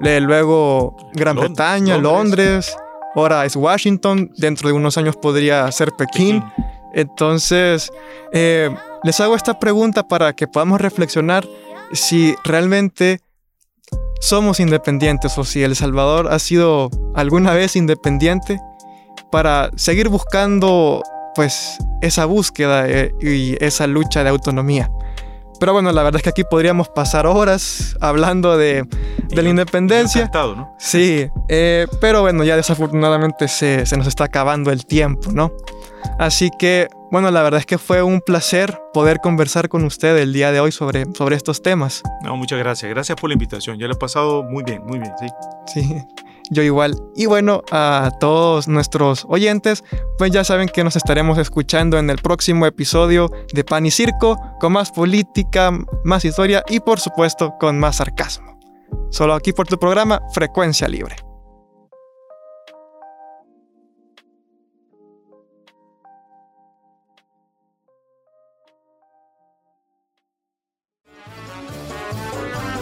luego 0.00 0.96
Gran 1.14 1.36
Lond- 1.36 1.40
Bretaña, 1.48 1.98
Londres. 1.98 2.76
ahora 3.14 3.44
es 3.44 3.56
Washington, 3.56 4.30
dentro 4.36 4.68
de 4.68 4.74
unos 4.74 4.96
años 4.98 5.16
podría 5.16 5.70
ser 5.72 5.92
Pekín. 5.92 6.42
Entonces, 6.94 7.90
eh, 8.32 8.74
les 9.02 9.20
hago 9.20 9.34
esta 9.36 9.58
pregunta 9.58 10.08
para 10.08 10.32
que 10.32 10.46
podamos 10.46 10.80
reflexionar 10.80 11.46
si 11.92 12.34
realmente 12.44 13.20
somos 14.20 14.60
independientes 14.60 15.36
o 15.38 15.44
si 15.44 15.62
El 15.62 15.76
Salvador 15.76 16.28
ha 16.32 16.38
sido 16.38 16.90
alguna 17.14 17.52
vez 17.52 17.76
independiente 17.76 18.58
para 19.36 19.70
seguir 19.76 20.08
buscando 20.08 21.02
pues 21.34 21.76
esa 22.00 22.24
búsqueda 22.24 22.88
eh, 22.88 23.12
y 23.20 23.62
esa 23.62 23.86
lucha 23.86 24.24
de 24.24 24.30
autonomía. 24.30 24.90
Pero 25.60 25.74
bueno, 25.74 25.92
la 25.92 26.02
verdad 26.02 26.20
es 26.20 26.22
que 26.22 26.30
aquí 26.30 26.44
podríamos 26.44 26.88
pasar 26.88 27.26
horas 27.26 27.98
hablando 28.00 28.56
de, 28.56 28.84
de 29.28 29.42
la 29.42 29.50
independencia. 29.50 30.22
Encantado, 30.22 30.56
¿no? 30.56 30.74
Sí, 30.78 31.28
eh, 31.50 31.86
pero 32.00 32.22
bueno, 32.22 32.44
ya 32.44 32.56
desafortunadamente 32.56 33.46
se, 33.46 33.84
se 33.84 33.98
nos 33.98 34.06
está 34.06 34.24
acabando 34.24 34.70
el 34.70 34.86
tiempo, 34.86 35.30
¿no? 35.32 35.52
Así 36.18 36.50
que, 36.58 36.88
bueno, 37.10 37.30
la 37.30 37.42
verdad 37.42 37.60
es 37.60 37.66
que 37.66 37.76
fue 37.76 38.02
un 38.02 38.22
placer 38.22 38.80
poder 38.94 39.18
conversar 39.18 39.68
con 39.68 39.84
usted 39.84 40.16
el 40.16 40.32
día 40.32 40.50
de 40.50 40.60
hoy 40.60 40.72
sobre, 40.72 41.04
sobre 41.14 41.36
estos 41.36 41.60
temas. 41.60 42.02
No, 42.22 42.38
muchas 42.38 42.58
gracias. 42.58 42.88
Gracias 42.88 43.20
por 43.20 43.28
la 43.28 43.34
invitación. 43.34 43.78
Ya 43.78 43.86
lo 43.86 43.92
he 43.92 43.98
pasado 43.98 44.44
muy 44.44 44.64
bien, 44.64 44.82
muy 44.86 44.98
bien, 44.98 45.12
sí. 45.20 45.26
Sí, 45.74 46.02
yo 46.50 46.62
igual. 46.62 46.96
Y 47.14 47.26
bueno, 47.26 47.62
a 47.70 48.10
todos 48.20 48.68
nuestros 48.68 49.26
oyentes, 49.28 49.84
pues 50.18 50.30
ya 50.30 50.44
saben 50.44 50.68
que 50.68 50.84
nos 50.84 50.96
estaremos 50.96 51.38
escuchando 51.38 51.98
en 51.98 52.10
el 52.10 52.18
próximo 52.18 52.66
episodio 52.66 53.30
de 53.52 53.64
Pan 53.64 53.86
y 53.86 53.90
Circo, 53.90 54.36
con 54.60 54.72
más 54.72 54.90
política, 54.90 55.72
más 56.04 56.24
historia 56.24 56.62
y 56.68 56.80
por 56.80 57.00
supuesto 57.00 57.54
con 57.58 57.78
más 57.78 57.96
sarcasmo. 57.96 58.58
Solo 59.10 59.34
aquí 59.34 59.52
por 59.52 59.66
tu 59.66 59.78
programa 59.78 60.20
Frecuencia 60.32 60.88
Libre. 60.88 61.25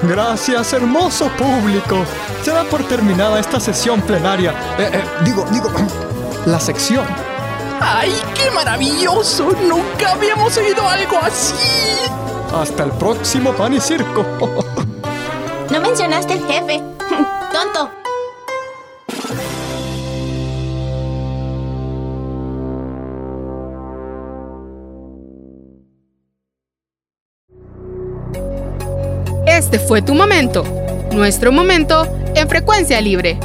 Gracias, 0.08 0.72
hermoso 0.72 1.28
público. 1.38 2.04
Se 2.42 2.50
da 2.50 2.64
por 2.64 2.86
terminada 2.86 3.40
esta 3.40 3.58
sesión 3.58 4.02
plenaria. 4.02 4.52
Eh, 4.78 4.90
eh, 4.92 5.04
digo, 5.24 5.46
digo, 5.50 5.70
la 6.46 6.60
sección. 6.60 7.06
¡Ay, 7.80 8.12
qué 8.34 8.50
maravilloso! 8.50 9.50
Nunca 9.66 10.12
habíamos 10.12 10.56
oído 10.56 10.86
algo 10.88 11.18
así. 11.22 11.56
Hasta 12.54 12.84
el 12.84 12.92
próximo 12.92 13.52
pan 13.52 13.74
y 13.74 13.80
circo. 13.80 14.24
No 15.70 15.80
mencionaste 15.80 16.34
el 16.34 16.46
jefe. 16.46 16.82
Tonto. 17.52 17.90
Este 29.74 29.88
fue 29.88 30.02
tu 30.02 30.14
momento, 30.14 30.62
nuestro 31.12 31.50
momento 31.50 32.06
en 32.36 32.48
frecuencia 32.48 33.00
libre. 33.00 33.40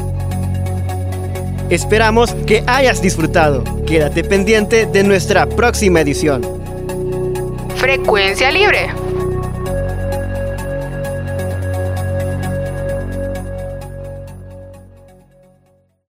Esperamos 1.71 2.35
que 2.45 2.63
hayas 2.67 3.01
disfrutado. 3.01 3.63
Quédate 3.87 4.23
pendiente 4.23 4.85
de 4.85 5.03
nuestra 5.03 5.47
próxima 5.47 6.01
edición. 6.01 6.45
Frecuencia 7.77 8.51
libre. 8.51 8.89